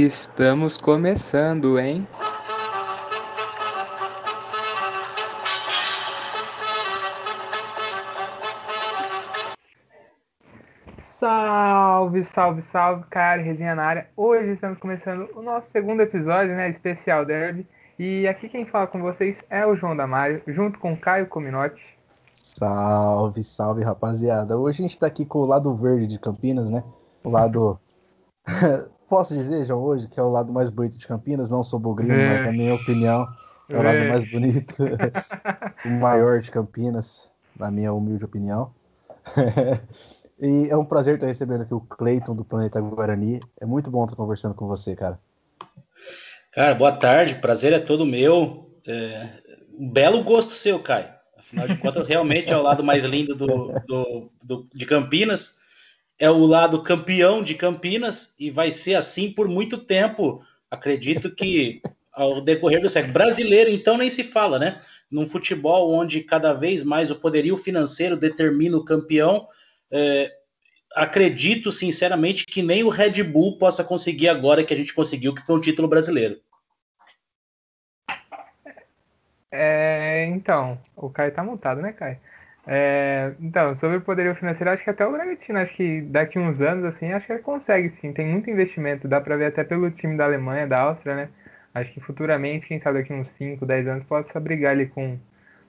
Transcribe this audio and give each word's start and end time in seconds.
Estamos 0.00 0.76
começando, 0.76 1.76
hein? 1.76 2.06
Salve, 10.98 12.22
salve, 12.22 12.62
salve, 12.62 13.06
cara, 13.10 13.42
resenha 13.42 13.74
na 13.74 13.82
área. 13.82 14.08
Hoje 14.16 14.52
estamos 14.52 14.78
começando 14.78 15.28
o 15.34 15.42
nosso 15.42 15.68
segundo 15.72 16.00
episódio, 16.00 16.54
né, 16.54 16.70
especial 16.70 17.24
Derby. 17.24 17.66
E 17.98 18.28
aqui 18.28 18.48
quem 18.48 18.64
fala 18.64 18.86
com 18.86 19.02
vocês 19.02 19.42
é 19.50 19.66
o 19.66 19.74
João 19.74 19.96
Damário, 19.96 20.40
junto 20.46 20.78
com 20.78 20.92
o 20.92 20.96
Caio 20.96 21.26
Cominotti. 21.26 21.82
Salve, 22.32 23.42
salve, 23.42 23.82
rapaziada. 23.82 24.56
Hoje 24.56 24.78
a 24.78 24.86
gente 24.86 24.96
tá 24.96 25.08
aqui 25.08 25.26
com 25.26 25.40
o 25.40 25.46
lado 25.46 25.74
verde 25.74 26.06
de 26.06 26.20
Campinas, 26.20 26.70
né? 26.70 26.84
O 27.24 27.30
lado. 27.30 27.80
Posso 29.08 29.34
dizer, 29.34 29.64
João, 29.64 29.82
hoje, 29.82 30.06
que 30.06 30.20
é 30.20 30.22
o 30.22 30.28
lado 30.28 30.52
mais 30.52 30.68
bonito 30.68 30.98
de 30.98 31.06
Campinas? 31.06 31.48
Não 31.48 31.62
sou 31.62 31.78
bogrino, 31.78 32.12
é. 32.12 32.28
mas 32.28 32.40
na 32.42 32.52
minha 32.52 32.74
opinião, 32.74 33.26
é 33.68 33.78
o 33.78 33.82
lado 33.82 33.96
é. 33.96 34.08
mais 34.08 34.30
bonito. 34.30 34.76
o 35.84 35.88
maior 35.88 36.40
de 36.40 36.50
Campinas, 36.50 37.30
na 37.58 37.70
minha 37.70 37.92
humilde 37.92 38.26
opinião. 38.26 38.70
e 40.38 40.68
é 40.68 40.76
um 40.76 40.84
prazer 40.84 41.14
estar 41.14 41.26
recebendo 41.26 41.62
aqui 41.62 41.72
o 41.72 41.80
Cleiton 41.80 42.36
do 42.36 42.44
Planeta 42.44 42.80
Guarani. 42.82 43.40
É 43.58 43.64
muito 43.64 43.90
bom 43.90 44.04
estar 44.04 44.16
conversando 44.16 44.54
com 44.54 44.66
você, 44.66 44.94
cara. 44.94 45.18
Cara, 46.52 46.74
boa 46.74 46.92
tarde. 46.92 47.36
Prazer 47.36 47.72
é 47.72 47.78
todo 47.78 48.04
meu. 48.04 48.70
É... 48.86 49.26
Um 49.78 49.88
belo 49.88 50.22
gosto 50.22 50.52
seu, 50.52 50.78
Caio. 50.80 51.08
Afinal 51.36 51.66
de 51.66 51.76
contas, 51.78 52.06
realmente 52.06 52.52
é 52.52 52.56
o 52.56 52.62
lado 52.62 52.84
mais 52.84 53.04
lindo 53.04 53.34
do, 53.34 53.72
do, 53.86 54.30
do, 54.44 54.68
de 54.74 54.84
Campinas. 54.84 55.66
É 56.18 56.28
o 56.28 56.44
lado 56.44 56.82
campeão 56.82 57.42
de 57.42 57.54
Campinas 57.54 58.34
e 58.38 58.50
vai 58.50 58.70
ser 58.70 58.94
assim 58.94 59.30
por 59.30 59.46
muito 59.48 59.78
tempo. 59.78 60.44
Acredito 60.70 61.30
que 61.30 61.80
ao 62.18 62.40
decorrer 62.40 62.80
do 62.80 62.88
século. 62.88 63.12
Brasileiro, 63.12 63.70
então, 63.70 63.96
nem 63.96 64.10
se 64.10 64.24
fala, 64.24 64.58
né? 64.58 64.80
Num 65.08 65.24
futebol 65.24 65.92
onde 65.94 66.20
cada 66.24 66.52
vez 66.52 66.82
mais 66.82 67.12
o 67.12 67.20
poderio 67.20 67.56
financeiro 67.56 68.16
determina 68.16 68.76
o 68.76 68.84
campeão, 68.84 69.46
é, 69.88 70.34
acredito 70.96 71.70
sinceramente 71.70 72.44
que 72.44 72.60
nem 72.60 72.82
o 72.82 72.88
Red 72.88 73.22
Bull 73.22 73.56
possa 73.56 73.84
conseguir 73.84 74.28
agora 74.28 74.64
que 74.64 74.74
a 74.74 74.76
gente 74.76 74.92
conseguiu, 74.92 75.32
que 75.32 75.46
foi 75.46 75.56
um 75.56 75.60
título 75.60 75.86
brasileiro. 75.86 76.40
É, 79.50 80.26
então, 80.26 80.78
o 80.96 81.08
Caio 81.08 81.32
tá 81.32 81.42
montado, 81.42 81.80
né, 81.80 81.92
Caio? 81.92 82.18
É, 82.70 83.32
então, 83.40 83.74
sobre 83.74 83.96
o 83.96 84.00
poderio 84.02 84.34
financeiro, 84.34 84.70
acho 84.70 84.84
que 84.84 84.90
até 84.90 85.06
o 85.06 85.10
Bragantino, 85.10 85.58
acho 85.58 85.74
que 85.74 86.02
daqui 86.02 86.38
uns 86.38 86.60
anos, 86.60 86.84
assim, 86.84 87.10
acho 87.12 87.26
que 87.26 87.32
ele 87.32 87.40
consegue 87.40 87.88
sim, 87.88 88.12
tem 88.12 88.26
muito 88.26 88.50
investimento, 88.50 89.08
dá 89.08 89.22
pra 89.22 89.38
ver 89.38 89.46
até 89.46 89.64
pelo 89.64 89.90
time 89.90 90.18
da 90.18 90.26
Alemanha, 90.26 90.66
da 90.66 90.80
Áustria, 90.82 91.16
né? 91.16 91.28
Acho 91.74 91.90
que 91.94 92.00
futuramente, 92.00 92.66
quem 92.68 92.78
sabe 92.78 92.98
daqui 92.98 93.10
uns 93.14 93.26
5, 93.38 93.64
10 93.64 93.88
anos, 93.88 94.04
possa 94.04 94.38
brigar 94.38 94.72
ali 94.72 94.86
com, 94.86 95.18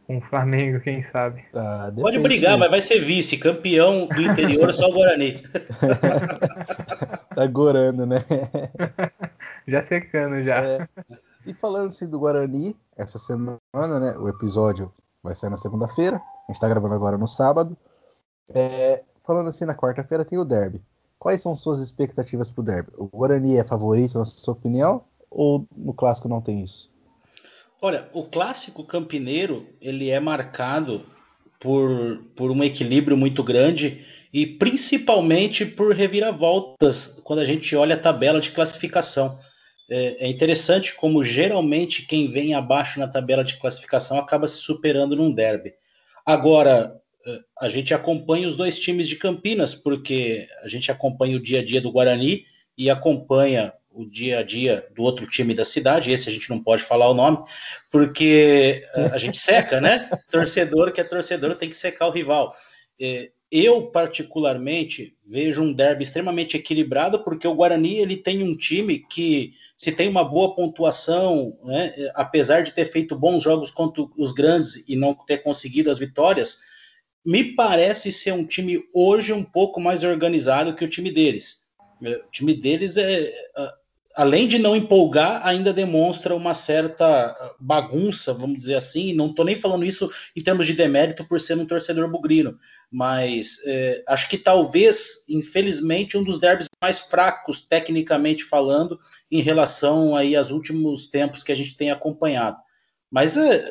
com 0.06 0.18
o 0.18 0.22
Flamengo, 0.22 0.82
quem 0.84 1.02
sabe. 1.04 1.46
Ah, 1.54 1.90
Pode 1.96 2.20
brigar, 2.20 2.58
mas 2.58 2.70
vai 2.70 2.82
ser 2.82 3.00
vice, 3.00 3.38
campeão 3.38 4.06
do 4.06 4.22
interior, 4.22 4.74
só 4.74 4.90
o 4.90 4.94
Guarani. 4.94 5.42
tá 7.34 7.48
gorando, 7.48 8.06
né? 8.06 8.18
já 9.66 9.82
secando, 9.82 10.44
já. 10.44 10.58
É. 10.66 10.88
E 11.46 11.54
falando 11.54 11.88
assim 11.88 12.10
do 12.10 12.20
Guarani, 12.20 12.76
essa 12.98 13.18
semana, 13.18 14.00
né? 14.02 14.18
O 14.18 14.28
episódio 14.28 14.92
vai 15.24 15.36
sair 15.36 15.50
na 15.50 15.58
segunda-feira. 15.58 16.22
A 16.48 16.52
gente 16.52 16.60
tá 16.60 16.68
gravando 16.68 16.94
agora 16.94 17.18
no 17.18 17.28
sábado. 17.28 17.78
É, 18.50 19.04
falando 19.24 19.50
assim, 19.50 19.66
na 19.66 19.76
quarta-feira 19.76 20.26
tem 20.26 20.40
o 20.40 20.46
derby. 20.46 20.82
Quais 21.18 21.42
são 21.42 21.56
suas 21.56 21.80
expectativas 21.80 22.50
pro 22.50 22.64
derby? 22.64 22.92
O 22.98 23.06
Guarani 23.08 23.58
é 23.58 23.64
favorito, 23.64 24.18
na 24.18 24.26
sua 24.26 24.54
opinião? 24.54 25.04
Ou 25.30 25.68
no 25.76 25.94
clássico 25.94 26.30
não 26.30 26.42
tem 26.42 26.62
isso? 26.62 26.92
Olha, 27.82 28.10
o 28.14 28.24
clássico 28.24 28.84
campineiro 28.84 29.68
ele 29.80 30.10
é 30.10 30.20
marcado 30.20 31.06
por, 31.60 32.24
por 32.36 32.52
um 32.52 32.64
equilíbrio 32.64 33.18
muito 33.18 33.44
grande 33.44 34.06
e 34.34 34.46
principalmente 34.46 35.66
por 35.66 35.94
reviravoltas 35.94 37.20
quando 37.24 37.40
a 37.40 37.46
gente 37.46 37.76
olha 37.76 37.96
a 37.96 38.00
tabela 38.00 38.40
de 38.40 38.52
classificação. 38.52 39.38
É, 39.90 40.26
é 40.26 40.28
interessante 40.28 40.96
como 40.96 41.24
geralmente 41.24 42.06
quem 42.06 42.30
vem 42.30 42.54
abaixo 42.54 43.00
na 43.00 43.08
tabela 43.08 43.44
de 43.44 43.58
classificação 43.58 44.20
acaba 44.20 44.48
se 44.48 44.58
superando 44.58 45.16
num 45.16 45.32
derby. 45.32 45.74
Agora, 46.26 46.96
é, 47.26 47.40
a 47.60 47.68
gente 47.68 47.94
acompanha 47.94 48.48
os 48.48 48.56
dois 48.56 48.78
times 48.78 49.08
de 49.08 49.16
Campinas, 49.16 49.74
porque 49.74 50.48
a 50.64 50.68
gente 50.68 50.92
acompanha 50.92 51.38
o 51.38 51.42
dia 51.42 51.60
a 51.60 51.66
dia 51.66 51.82
do 51.82 51.92
Guarani 51.92 52.44
e 52.78 52.90
acompanha 52.90 53.74
o 53.92 54.06
dia 54.06 54.40
a 54.40 54.44
dia 54.44 54.88
do 54.96 55.02
outro 55.02 55.28
time 55.28 55.54
da 55.54 55.66
cidade, 55.66 56.12
esse 56.12 56.30
a 56.30 56.32
gente 56.32 56.50
não 56.50 56.62
pode 56.62 56.84
falar 56.84 57.10
o 57.10 57.14
nome, 57.14 57.40
porque 57.92 58.88
é, 58.96 59.06
a 59.08 59.18
gente 59.18 59.38
seca, 59.38 59.82
né? 59.82 60.10
Torcedor 60.30 60.92
que 60.92 61.02
é 61.02 61.04
torcedor 61.04 61.56
tem 61.56 61.70
que 61.70 61.76
secar 61.76 62.08
o 62.08 62.12
rival. 62.12 62.54
Eu, 63.52 63.88
particularmente, 63.88 65.18
vejo 65.26 65.64
um 65.64 65.74
derby 65.74 66.04
extremamente 66.04 66.56
equilibrado, 66.56 67.24
porque 67.24 67.48
o 67.48 67.56
Guarani 67.56 67.98
ele 67.98 68.16
tem 68.16 68.44
um 68.44 68.56
time 68.56 69.00
que, 69.00 69.54
se 69.76 69.92
tem 69.92 70.08
uma 70.08 70.24
boa 70.24 70.54
pontuação, 70.54 71.58
né, 71.64 71.92
apesar 72.14 72.62
de 72.62 72.74
ter 72.74 72.86
feito 72.86 73.16
bons 73.16 73.42
jogos 73.42 73.72
contra 73.72 74.06
os 74.16 74.32
grandes 74.32 74.84
e 74.88 74.96
não 74.96 75.16
ter 75.16 75.40
conseguido 75.40 75.90
as 75.90 75.98
vitórias, 75.98 76.60
me 77.26 77.56
parece 77.56 78.12
ser 78.12 78.34
um 78.34 78.46
time 78.46 78.84
hoje 78.94 79.34
um 79.34 79.44
pouco 79.44 79.80
mais 79.80 80.04
organizado 80.04 80.76
que 80.76 80.86
o 80.86 80.90
time 80.90 81.12
deles. 81.12 81.68
O 82.02 82.32
time 82.32 82.54
deles 82.54 82.98
é, 82.98 83.34
além 84.20 84.50
de 84.50 84.60
não 84.60 84.76
empolgar, 84.76 85.40
ainda 85.48 85.72
demonstra 85.72 86.36
uma 86.36 86.54
certa 86.54 87.34
bagunça, 87.58 88.34
vamos 88.34 88.58
dizer 88.58 88.76
assim. 88.76 89.14
Não 89.14 89.28
estou 89.28 89.46
nem 89.46 89.56
falando 89.56 89.86
isso 89.86 90.12
em 90.36 90.44
termos 90.44 90.68
de 90.68 90.74
demérito 90.74 91.24
por 91.24 91.40
ser 91.40 91.58
um 91.58 91.66
torcedor 91.66 92.12
bugrino, 92.12 92.60
mas 92.92 93.62
é, 93.66 94.04
acho 94.10 94.28
que 94.28 94.38
talvez, 94.38 95.24
infelizmente, 95.30 96.18
um 96.18 96.24
dos 96.24 96.38
derbys 96.38 96.68
mais 96.84 97.00
fracos, 97.00 97.62
tecnicamente 97.62 98.44
falando, 98.44 99.00
em 99.32 99.42
relação 99.42 100.14
aí 100.14 100.36
aos 100.36 100.52
últimos 100.52 101.08
tempos 101.08 101.42
que 101.42 101.54
a 101.54 101.56
gente 101.56 101.78
tem 101.78 101.90
acompanhado. 101.90 102.58
Mas 103.10 103.38
é, 103.38 103.66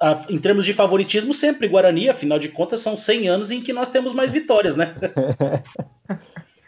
a, 0.00 0.24
em 0.30 0.38
termos 0.38 0.64
de 0.64 0.72
favoritismo, 0.72 1.34
sempre 1.34 1.68
Guarani, 1.68 2.08
afinal 2.08 2.38
de 2.38 2.48
contas, 2.48 2.80
são 2.80 2.96
100 2.96 3.28
anos 3.28 3.50
em 3.50 3.60
que 3.60 3.74
nós 3.74 3.90
temos 3.90 4.14
mais 4.14 4.32
vitórias, 4.32 4.76
né? 4.76 4.94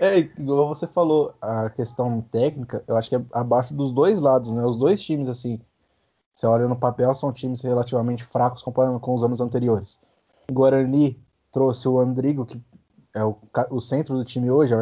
É, 0.01 0.19
igual 0.19 0.69
você 0.69 0.87
falou, 0.87 1.35
a 1.41 1.71
questão 1.71 2.21
técnica, 2.31 2.85
eu 2.87 2.97
acho 2.97 3.09
que 3.09 3.17
é 3.17 3.23
abaixo 3.33 3.75
dos 3.75 3.91
dois 3.91 4.21
lados, 4.21 4.53
né? 4.53 4.65
Os 4.65 4.77
dois 4.77 5.03
times, 5.03 5.29
assim, 5.29 5.61
você 6.33 6.47
olha 6.47 6.69
no 6.69 6.77
papel, 6.77 7.13
são 7.15 7.33
times 7.33 7.63
relativamente 7.63 8.25
fracos 8.25 8.63
comparando 8.63 9.01
com 9.01 9.15
os 9.15 9.25
anos 9.25 9.41
anteriores. 9.41 9.99
O 10.49 10.53
Guarani 10.53 11.19
trouxe 11.51 11.89
o 11.89 11.99
Andrigo, 11.99 12.47
que 12.47 12.63
é 13.15 13.25
o, 13.25 13.37
o 13.71 13.81
centro 13.81 14.15
do 14.15 14.25
time 14.25 14.51
hoje, 14.51 14.75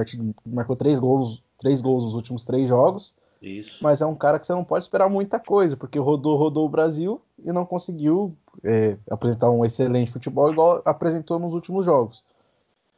marcou 0.45 0.77
três 0.77 0.99
gols, 0.99 1.43
três 1.59 1.81
gols 1.81 2.05
nos 2.05 2.15
últimos 2.15 2.45
três 2.45 2.69
jogos. 2.69 3.15
Isso. 3.41 3.83
Mas 3.83 4.01
é 4.01 4.07
um 4.07 4.15
cara 4.15 4.39
que 4.39 4.47
você 4.47 4.53
não 4.53 4.65
pode 4.65 4.85
esperar 4.85 5.09
muita 5.09 5.39
coisa, 5.39 5.77
porque 5.77 5.99
rodou, 5.99 6.37
rodou 6.37 6.67
o 6.67 6.69
Brasil 6.69 7.21
e 7.43 7.53
não 7.53 7.65
conseguiu 7.65 8.37
é, 8.65 8.97
apresentar 9.11 9.51
um 9.51 9.65
excelente 9.65 10.11
futebol 10.11 10.51
igual 10.51 10.83
apresentou 10.85 11.39
nos 11.39 11.55
últimos 11.55 11.85
jogos. 11.85 12.25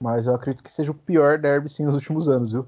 Mas 0.01 0.27
eu 0.27 0.35
acredito 0.35 0.63
que 0.63 0.71
seja 0.71 0.93
o 0.93 0.95
pior 0.95 1.39
derby 1.39 1.69
sim 1.69 1.85
nos 1.85 1.95
últimos 1.95 2.29
anos, 2.29 2.53
viu? 2.53 2.67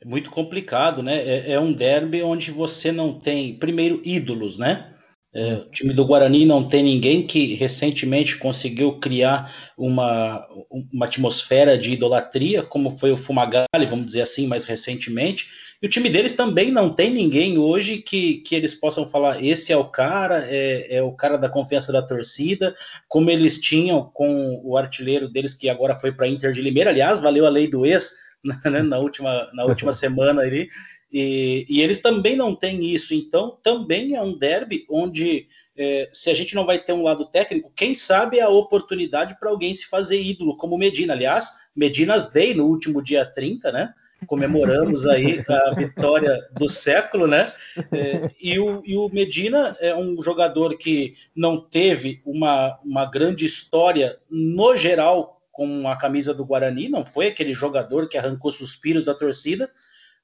É 0.00 0.04
muito 0.04 0.30
complicado, 0.30 1.02
né? 1.02 1.16
É, 1.16 1.52
é 1.52 1.60
um 1.60 1.72
derby 1.72 2.22
onde 2.22 2.50
você 2.50 2.90
não 2.90 3.18
tem, 3.18 3.56
primeiro, 3.58 4.00
ídolos, 4.04 4.58
né? 4.58 4.95
É, 5.36 5.56
o 5.56 5.70
time 5.70 5.92
do 5.92 6.06
Guarani 6.06 6.46
não 6.46 6.66
tem 6.66 6.82
ninguém 6.82 7.26
que 7.26 7.52
recentemente 7.56 8.38
conseguiu 8.38 8.98
criar 8.98 9.54
uma, 9.76 10.42
uma 10.90 11.04
atmosfera 11.04 11.76
de 11.76 11.92
idolatria, 11.92 12.62
como 12.62 12.88
foi 12.88 13.12
o 13.12 13.18
Fumagalli, 13.18 13.86
vamos 13.86 14.06
dizer 14.06 14.22
assim, 14.22 14.46
mais 14.46 14.64
recentemente. 14.64 15.46
E 15.82 15.86
o 15.86 15.90
time 15.90 16.08
deles 16.08 16.32
também 16.32 16.70
não 16.70 16.88
tem 16.88 17.10
ninguém 17.10 17.58
hoje 17.58 17.98
que, 17.98 18.36
que 18.38 18.54
eles 18.54 18.72
possam 18.72 19.06
falar: 19.06 19.44
esse 19.44 19.70
é 19.70 19.76
o 19.76 19.84
cara, 19.84 20.42
é, 20.48 20.96
é 20.96 21.02
o 21.02 21.12
cara 21.12 21.36
da 21.36 21.50
confiança 21.50 21.92
da 21.92 22.00
torcida, 22.00 22.74
como 23.06 23.30
eles 23.30 23.60
tinham 23.60 24.10
com 24.14 24.58
o 24.64 24.78
artilheiro 24.78 25.28
deles 25.28 25.54
que 25.54 25.68
agora 25.68 25.94
foi 25.94 26.12
para 26.12 26.26
Inter 26.26 26.50
de 26.50 26.62
Limeira. 26.62 26.88
Aliás, 26.88 27.20
valeu 27.20 27.44
a 27.44 27.50
lei 27.50 27.68
do 27.68 27.84
ex 27.84 28.14
né, 28.64 28.82
na, 28.82 28.98
última, 28.98 29.50
na 29.52 29.66
última 29.66 29.92
semana 29.92 30.40
ali. 30.40 30.66
E, 31.12 31.64
e, 31.68 31.80
eles 31.80 32.00
também 32.00 32.36
não 32.36 32.54
têm 32.54 32.84
isso, 32.84 33.14
então 33.14 33.56
também 33.62 34.16
é 34.16 34.22
um 34.22 34.36
derby 34.36 34.84
onde, 34.90 35.46
é, 35.76 36.08
se 36.12 36.30
a 36.30 36.34
gente 36.34 36.54
não 36.54 36.66
vai 36.66 36.78
ter 36.78 36.92
um 36.92 37.02
lado 37.02 37.26
técnico, 37.26 37.72
quem 37.74 37.94
sabe 37.94 38.38
é 38.38 38.42
a 38.42 38.48
oportunidade 38.48 39.38
para 39.38 39.50
alguém 39.50 39.72
se 39.72 39.86
fazer 39.86 40.20
ídolo, 40.20 40.56
como 40.56 40.76
Medina. 40.76 41.12
Aliás, 41.12 41.68
Medinas 41.74 42.32
Day 42.32 42.54
no 42.54 42.66
último 42.66 43.02
dia 43.02 43.24
30, 43.24 43.70
né? 43.70 43.94
Comemoramos 44.26 45.06
aí 45.06 45.44
a 45.48 45.74
vitória 45.74 46.40
do 46.52 46.68
século, 46.68 47.26
né? 47.26 47.52
É, 47.92 48.30
e, 48.42 48.58
o, 48.58 48.82
e 48.84 48.96
o 48.96 49.08
Medina 49.08 49.76
é 49.80 49.94
um 49.94 50.20
jogador 50.20 50.76
que 50.76 51.14
não 51.34 51.60
teve 51.60 52.20
uma, 52.24 52.78
uma 52.84 53.04
grande 53.04 53.44
história 53.44 54.18
no 54.28 54.76
geral 54.76 55.36
com 55.52 55.88
a 55.88 55.96
camisa 55.96 56.34
do 56.34 56.44
Guarani, 56.44 56.90
não 56.90 57.04
foi 57.04 57.28
aquele 57.28 57.54
jogador 57.54 58.08
que 58.08 58.18
arrancou 58.18 58.50
suspiros 58.50 59.06
da 59.06 59.14
torcida, 59.14 59.70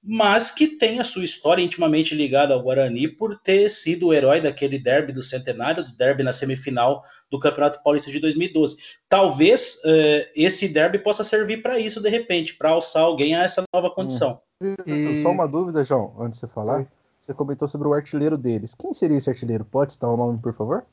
mas 0.03 0.51
que 0.51 0.67
tem 0.67 0.99
a 0.99 1.05
sua 1.05 1.23
história 1.23 1.63
intimamente 1.63 2.15
ligada 2.15 2.53
ao 2.53 2.63
Guarani 2.63 3.07
por 3.07 3.39
ter 3.39 3.69
sido 3.69 4.09
o 4.09 4.13
herói 4.13 4.41
daquele 4.41 4.79
derby 4.79 5.13
do 5.13 5.23
centenário, 5.23 5.85
do 5.85 5.97
derby 5.97 6.25
na 6.25 6.33
semifinal 6.33 7.05
do 7.31 7.39
Campeonato 7.39 7.81
Paulista 7.85 8.11
de 8.11 8.19
2012. 8.19 8.77
Talvez 9.09 9.77
uh, 9.85 10.31
esse 10.35 10.69
derby 10.69 10.99
possa 10.99 11.23
servir 11.23 11.63
para 11.63 11.79
isso 11.79 12.01
de 12.01 12.09
repente, 12.09 12.57
para 12.57 12.71
alçar 12.71 13.05
alguém 13.05 13.37
a 13.37 13.45
essa 13.45 13.63
nova 13.73 13.91
condição. 13.91 14.41
Hum. 14.61 15.23
Só 15.23 15.31
uma 15.31 15.47
dúvida, 15.47 15.85
João, 15.85 16.17
antes 16.21 16.41
de 16.41 16.47
você 16.47 16.53
falar. 16.53 16.87
Você 17.19 17.33
comentou 17.33 17.69
sobre 17.69 17.87
o 17.87 17.95
artilheiro 17.95 18.37
deles. 18.37 18.75
Quem 18.75 18.93
seria 18.93 19.17
esse 19.17 19.31
artilheiro? 19.31 19.65
Pode 19.65 19.93
citar 19.93 20.11
o 20.11 20.17
nome, 20.17 20.41
por 20.41 20.53
favor? 20.53 20.85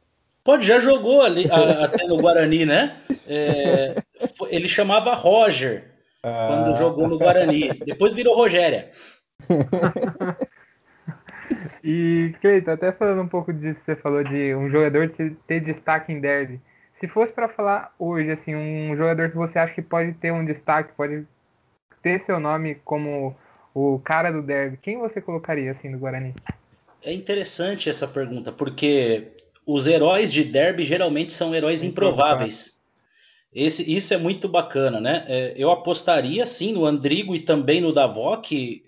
Pode, 0.43 0.65
já 0.65 0.79
jogou 0.79 1.23
ali 1.23 1.49
a, 1.49 1.85
até 1.85 2.05
no 2.05 2.17
Guarani, 2.17 2.67
né? 2.67 2.97
É, 3.27 3.95
ele 4.49 4.67
chamava 4.67 5.15
Roger 5.15 5.98
ah. 6.23 6.47
quando 6.47 6.77
jogou 6.77 7.07
no 7.07 7.17
Guarani. 7.17 7.69
Depois 7.85 8.13
virou 8.13 8.35
Rogéria. 8.35 8.89
e, 11.83 12.33
Cleiton, 12.41 12.71
até 12.71 12.91
falando 12.91 13.21
um 13.21 13.27
pouco 13.27 13.53
disso, 13.53 13.81
você 13.81 13.95
falou 13.95 14.23
de 14.23 14.53
um 14.55 14.69
jogador 14.69 15.09
ter, 15.09 15.35
ter 15.47 15.59
destaque 15.59 16.11
em 16.11 16.19
derby. 16.19 16.59
Se 16.93 17.07
fosse 17.07 17.31
para 17.31 17.47
falar 17.47 17.93
hoje, 17.97 18.31
assim, 18.31 18.55
um 18.55 18.95
jogador 18.95 19.29
que 19.29 19.37
você 19.37 19.57
acha 19.57 19.73
que 19.73 19.81
pode 19.81 20.13
ter 20.13 20.31
um 20.31 20.43
destaque, 20.43 20.91
pode 20.97 21.25
ter 22.01 22.19
seu 22.19 22.39
nome 22.39 22.75
como 22.83 23.35
o 23.73 23.99
cara 23.99 24.31
do 24.31 24.41
derby, 24.41 24.77
quem 24.81 24.97
você 24.97 25.21
colocaria 25.21 25.71
assim 25.71 25.89
no 25.89 25.99
Guarani? 25.99 26.33
É 27.01 27.13
interessante 27.13 27.89
essa 27.89 28.07
pergunta, 28.07 28.51
porque 28.51 29.27
os 29.65 29.87
heróis 29.87 30.33
de 30.33 30.43
derby 30.43 30.83
geralmente 30.83 31.31
são 31.31 31.55
heróis 31.55 31.83
improváveis. 31.83 32.78
Esse, 33.53 33.93
isso 33.93 34.13
é 34.13 34.17
muito 34.17 34.47
bacana, 34.47 35.01
né? 35.01 35.25
É, 35.27 35.53
eu 35.57 35.71
apostaria 35.71 36.45
sim 36.45 36.71
no 36.71 36.85
Andrigo 36.85 37.35
e 37.35 37.39
também 37.39 37.81
no 37.81 37.91
Davó, 37.91 38.37
que 38.37 38.83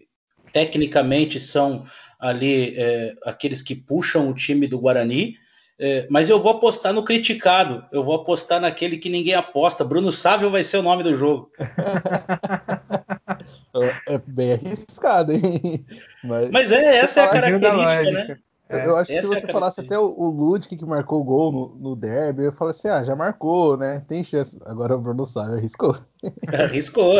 tecnicamente 0.53 1.39
são 1.39 1.85
ali 2.19 2.75
é, 2.77 3.15
aqueles 3.25 3.61
que 3.61 3.75
puxam 3.75 4.29
o 4.29 4.35
time 4.35 4.67
do 4.67 4.79
Guarani. 4.79 5.35
É, 5.79 6.05
mas 6.11 6.29
eu 6.29 6.39
vou 6.39 6.51
apostar 6.51 6.93
no 6.93 7.03
criticado, 7.03 7.83
eu 7.91 8.03
vou 8.03 8.13
apostar 8.13 8.61
naquele 8.61 8.97
que 8.97 9.09
ninguém 9.09 9.33
aposta. 9.33 9.83
Bruno 9.83 10.11
Sávio 10.11 10.51
vai 10.51 10.61
ser 10.61 10.77
o 10.77 10.83
nome 10.83 11.01
do 11.01 11.15
jogo. 11.15 11.51
é 14.07 14.17
bem 14.27 14.53
arriscado, 14.53 15.31
hein? 15.31 15.83
Mas, 16.23 16.51
mas 16.51 16.71
é, 16.71 16.97
essa 16.97 17.21
é 17.21 17.23
a 17.23 17.29
característica, 17.29 18.11
né? 18.11 18.37
É, 18.71 18.85
eu 18.85 18.95
acho 18.95 19.11
que 19.11 19.19
se 19.19 19.27
você 19.27 19.45
é 19.45 19.51
falasse 19.51 19.81
até 19.81 19.99
o, 19.99 20.13
o 20.17 20.29
Ludwig 20.29 20.77
que 20.77 20.85
marcou 20.85 21.19
o 21.19 21.23
gol 21.23 21.51
no, 21.51 21.89
no 21.89 21.95
derby, 21.95 22.45
eu 22.45 22.51
falei 22.51 22.71
assim, 22.71 22.87
ah, 22.87 23.03
já 23.03 23.15
marcou, 23.15 23.75
né? 23.75 24.03
Tem 24.07 24.23
chance. 24.23 24.59
Agora 24.65 24.95
o 24.95 25.01
Bruno 25.01 25.25
Sávio 25.25 25.57
arriscou. 25.57 25.97
Arriscou. 26.47 27.15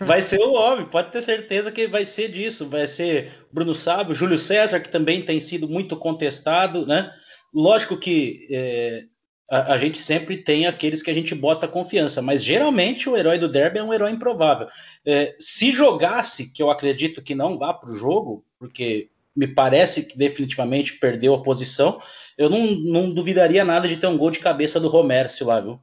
Vai 0.00 0.20
ser 0.20 0.38
o 0.40 0.52
homem, 0.52 0.86
pode 0.86 1.10
ter 1.10 1.22
certeza 1.22 1.72
que 1.72 1.88
vai 1.88 2.04
ser 2.04 2.30
disso. 2.30 2.68
Vai 2.68 2.86
ser 2.86 3.32
Bruno 3.52 3.74
Sávio, 3.74 4.14
Júlio 4.14 4.38
César, 4.38 4.78
que 4.80 4.88
também 4.88 5.22
tem 5.22 5.40
sido 5.40 5.68
muito 5.68 5.96
contestado, 5.96 6.86
né? 6.86 7.10
Lógico 7.52 7.96
que 7.96 8.46
é, 8.50 9.04
a, 9.50 9.74
a, 9.74 9.78
gente 9.78 9.98
sempre 9.98 10.36
tem 10.36 10.66
aqueles 10.66 11.02
que 11.02 11.10
a 11.10 11.14
gente 11.14 11.34
bota 11.34 11.66
confiança, 11.66 12.20
mas 12.20 12.42
geralmente 12.44 13.08
o 13.08 13.16
herói 13.16 13.38
do 13.38 13.48
derby 13.48 13.78
é 13.78 13.82
um 13.82 13.94
herói 13.94 14.10
improvável. 14.10 14.68
É, 15.04 15.34
se 15.38 15.70
jogasse, 15.70 16.52
que 16.52 16.62
eu 16.62 16.70
acredito 16.70 17.22
que 17.22 17.34
não 17.34 17.58
vá 17.58 17.72
para 17.72 17.90
o 17.90 17.94
jogo, 17.94 18.44
porque 18.58 19.08
me 19.36 19.46
parece 19.46 20.06
que 20.06 20.16
definitivamente 20.16 20.98
perdeu 20.98 21.34
a 21.34 21.42
posição. 21.42 22.00
Eu 22.38 22.48
não, 22.48 22.66
não 22.66 23.10
duvidaria 23.10 23.64
nada 23.64 23.86
de 23.86 23.96
ter 23.96 24.06
um 24.06 24.16
gol 24.16 24.30
de 24.30 24.38
cabeça 24.38 24.80
do 24.80 24.88
Romércio 24.88 25.46
lá, 25.46 25.60
viu? 25.60 25.78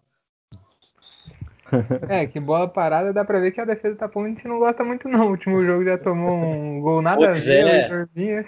É, 2.08 2.28
que 2.28 2.40
bola 2.40 2.68
parada 2.68 3.12
dá 3.12 3.26
pra 3.26 3.40
ver 3.40 3.52
que 3.52 3.60
a 3.60 3.66
defesa 3.66 3.96
da 3.96 4.08
Ponte 4.08 4.48
não 4.48 4.60
gosta 4.60 4.84
muito, 4.84 5.08
não. 5.10 5.28
O 5.28 5.32
último 5.32 5.64
jogo 5.64 5.84
já 5.84 5.98
tomou 5.98 6.32
um 6.32 6.80
gol 6.80 7.02
nada 7.02 7.18
pois 7.18 7.50
a 7.50 7.54
ver, 7.54 7.68
é. 7.68 8.46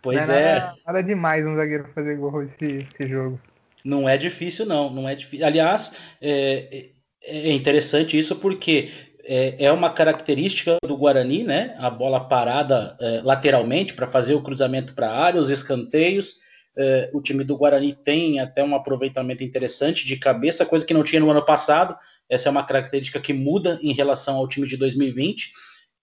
Pois 0.00 0.28
não 0.28 0.34
é. 0.34 0.54
Nada, 0.54 0.76
nada, 0.86 1.02
demais 1.02 1.46
um 1.46 1.56
zagueiro 1.56 1.88
fazer 1.94 2.16
gol 2.16 2.42
esse, 2.42 2.86
esse 2.90 3.08
jogo. 3.08 3.38
Não 3.84 4.08
é 4.08 4.16
difícil, 4.16 4.64
não. 4.64 4.90
Não 4.90 5.06
é 5.06 5.14
difícil. 5.14 5.46
Aliás, 5.46 5.98
é, 6.22 6.86
é 7.22 7.52
interessante 7.52 8.18
isso 8.18 8.36
porque 8.36 8.90
é, 9.26 9.64
é 9.64 9.72
uma 9.72 9.90
característica 9.90 10.76
do 10.86 10.96
Guarani, 10.96 11.44
né? 11.44 11.74
A 11.78 11.90
bola 11.90 12.20
parada 12.20 12.96
é, 13.00 13.20
lateralmente 13.22 13.94
para 13.94 14.06
fazer 14.06 14.34
o 14.34 14.42
cruzamento 14.42 14.94
para 14.94 15.08
a 15.08 15.16
área, 15.16 15.40
os 15.40 15.50
escanteios. 15.50 16.42
É, 16.76 17.10
o 17.14 17.22
time 17.22 17.44
do 17.44 17.56
Guarani 17.56 17.92
tem 17.92 18.40
até 18.40 18.62
um 18.62 18.74
aproveitamento 18.74 19.44
interessante 19.44 20.04
de 20.06 20.16
cabeça, 20.16 20.66
coisa 20.66 20.84
que 20.84 20.94
não 20.94 21.04
tinha 21.04 21.20
no 21.20 21.30
ano 21.30 21.44
passado. 21.44 21.96
Essa 22.28 22.48
é 22.48 22.50
uma 22.50 22.64
característica 22.64 23.20
que 23.20 23.32
muda 23.32 23.78
em 23.82 23.92
relação 23.92 24.36
ao 24.36 24.48
time 24.48 24.66
de 24.66 24.76
2020. 24.76 25.52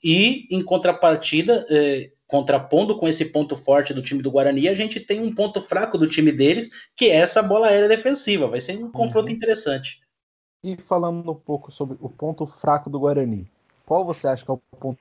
E 0.03 0.47
em 0.50 0.63
contrapartida, 0.63 1.65
é, 1.69 2.09
contrapondo 2.25 2.97
com 2.97 3.07
esse 3.07 3.25
ponto 3.25 3.56
forte 3.56 3.94
do 3.94 4.01
time 4.01 4.24
do 4.24 4.31
Guarani, 4.31 4.67
a 4.67 4.74
gente 4.74 5.00
tem 5.00 5.21
um 5.21 5.35
ponto 5.35 5.62
fraco 5.62 5.97
do 5.97 6.07
time 6.07 6.31
deles, 6.31 6.69
que 6.95 7.06
é 7.06 7.15
essa 7.17 7.44
bola 7.44 7.67
aérea 7.67 7.89
defensiva. 7.89 8.47
Vai 8.47 8.59
ser 8.59 8.77
um 8.83 8.91
confronto 8.91 9.29
uhum. 9.29 9.35
interessante. 9.35 10.00
E 10.63 10.78
falando 10.78 11.31
um 11.31 11.36
pouco 11.36 11.72
sobre 11.72 11.98
o 12.00 12.10
ponto 12.10 12.46
fraco 12.46 12.90
do 12.90 13.00
Guarani, 13.00 13.50
qual 13.86 14.06
você 14.06 14.28
acha 14.28 14.46
que 14.46 14.52
é 14.52 14.54
o 14.54 14.62
ponto 14.80 15.00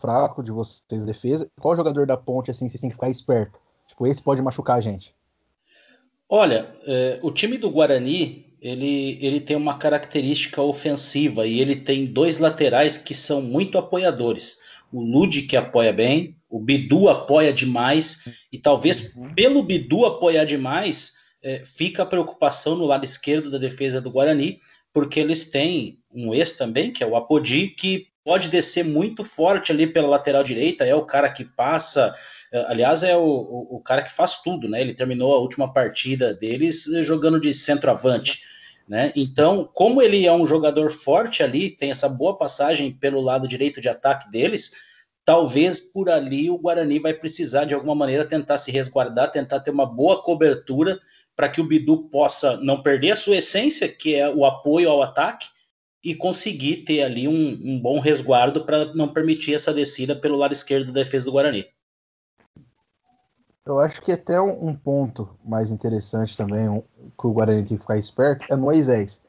fraco 0.00 0.42
de 0.42 0.52
vocês 0.52 1.00
de 1.02 1.06
defesa? 1.06 1.50
Qual 1.60 1.74
jogador 1.74 2.06
da 2.06 2.16
ponte 2.16 2.50
assim 2.50 2.68
vocês 2.68 2.80
têm 2.80 2.90
que 2.90 2.96
ficar 2.96 3.08
esperto? 3.08 3.58
Tipo, 3.88 4.06
esse 4.06 4.22
pode 4.22 4.42
machucar 4.42 4.76
a 4.76 4.80
gente. 4.80 5.14
Olha, 6.28 6.74
é, 6.86 7.18
o 7.22 7.30
time 7.30 7.56
do 7.56 7.70
Guarani 7.70 8.54
ele, 8.64 9.18
ele 9.20 9.40
tem 9.40 9.56
uma 9.56 9.76
característica 9.76 10.62
ofensiva 10.62 11.46
e 11.46 11.60
ele 11.60 11.76
tem 11.76 12.06
dois 12.06 12.38
laterais 12.38 12.96
que 12.96 13.12
são 13.12 13.42
muito 13.42 13.76
apoiadores. 13.76 14.58
O 14.90 15.02
Ludi 15.02 15.42
que 15.42 15.54
apoia 15.54 15.92
bem, 15.92 16.34
o 16.48 16.58
Bidu 16.58 17.10
apoia 17.10 17.52
demais 17.52 18.26
e 18.50 18.58
talvez 18.58 19.14
uhum. 19.14 19.34
pelo 19.34 19.62
Bidu 19.62 20.06
apoiar 20.06 20.46
demais 20.46 21.12
é, 21.44 21.62
fica 21.62 22.02
a 22.02 22.06
preocupação 22.06 22.74
no 22.74 22.86
lado 22.86 23.04
esquerdo 23.04 23.50
da 23.50 23.58
defesa 23.58 24.00
do 24.00 24.10
Guarani, 24.10 24.60
porque 24.94 25.20
eles 25.20 25.50
têm 25.50 25.98
um 26.10 26.34
ex 26.34 26.54
também, 26.54 26.90
que 26.90 27.04
é 27.04 27.06
o 27.06 27.14
Apodi, 27.14 27.68
que 27.68 28.06
pode 28.24 28.48
descer 28.48 28.82
muito 28.82 29.22
forte 29.22 29.70
ali 29.70 29.86
pela 29.86 30.08
lateral 30.08 30.42
direita, 30.42 30.86
é 30.86 30.94
o 30.94 31.04
cara 31.04 31.28
que 31.28 31.44
passa, 31.44 32.14
é, 32.50 32.64
aliás, 32.68 33.02
é 33.02 33.14
o, 33.14 33.22
o, 33.22 33.76
o, 33.76 33.80
cara 33.80 34.02
que 34.02 34.10
faz 34.10 34.40
tudo, 34.40 34.66
né? 34.66 34.80
Ele 34.80 34.94
terminou 34.94 35.34
a 35.34 35.38
última 35.38 35.70
partida 35.70 36.32
deles 36.32 36.84
jogando 37.02 37.38
de 37.38 37.52
centroavante, 37.52 38.40
né? 38.88 39.12
Então, 39.14 39.68
como 39.74 40.00
ele 40.00 40.26
é 40.26 40.32
um 40.32 40.46
jogador 40.46 40.90
forte 40.90 41.42
ali, 41.42 41.70
tem 41.70 41.90
essa 41.90 42.08
boa 42.08 42.38
passagem 42.38 42.90
pelo 42.90 43.20
lado 43.20 43.46
direito 43.46 43.82
de 43.82 43.90
ataque 43.90 44.30
deles, 44.30 44.72
talvez 45.24 45.80
por 45.80 46.10
ali 46.10 46.50
o 46.50 46.58
Guarani 46.58 46.98
vai 46.98 47.14
precisar 47.14 47.64
de 47.64 47.74
alguma 47.74 47.94
maneira 47.94 48.26
tentar 48.26 48.58
se 48.58 48.70
resguardar, 48.70 49.30
tentar 49.30 49.60
ter 49.60 49.70
uma 49.70 49.86
boa 49.86 50.22
cobertura 50.22 51.00
para 51.34 51.48
que 51.48 51.60
o 51.60 51.66
Bidu 51.66 52.08
possa 52.10 52.56
não 52.58 52.82
perder 52.82 53.12
a 53.12 53.16
sua 53.16 53.36
essência, 53.36 53.88
que 53.88 54.14
é 54.14 54.32
o 54.32 54.44
apoio 54.44 54.90
ao 54.90 55.02
ataque, 55.02 55.48
e 56.04 56.14
conseguir 56.14 56.84
ter 56.84 57.02
ali 57.02 57.26
um, 57.26 57.58
um 57.62 57.80
bom 57.80 57.98
resguardo 57.98 58.64
para 58.64 58.94
não 58.94 59.08
permitir 59.08 59.54
essa 59.54 59.72
descida 59.72 60.14
pelo 60.14 60.36
lado 60.36 60.52
esquerdo 60.52 60.88
da 60.88 61.00
defesa 61.02 61.24
do 61.24 61.32
Guarani. 61.32 61.66
Eu 63.66 63.80
acho 63.80 64.02
que 64.02 64.12
até 64.12 64.38
um, 64.38 64.74
ponto 64.74 65.30
mais 65.42 65.70
interessante 65.70 66.36
também, 66.36 66.68
um, 66.68 66.82
que 66.82 67.26
o 67.26 67.32
Guarani 67.32 67.64
tem 67.64 67.76
que 67.76 67.80
ficar 67.80 67.96
esperto, 67.96 68.44
é 68.50 68.56
Moisés. 68.56 69.22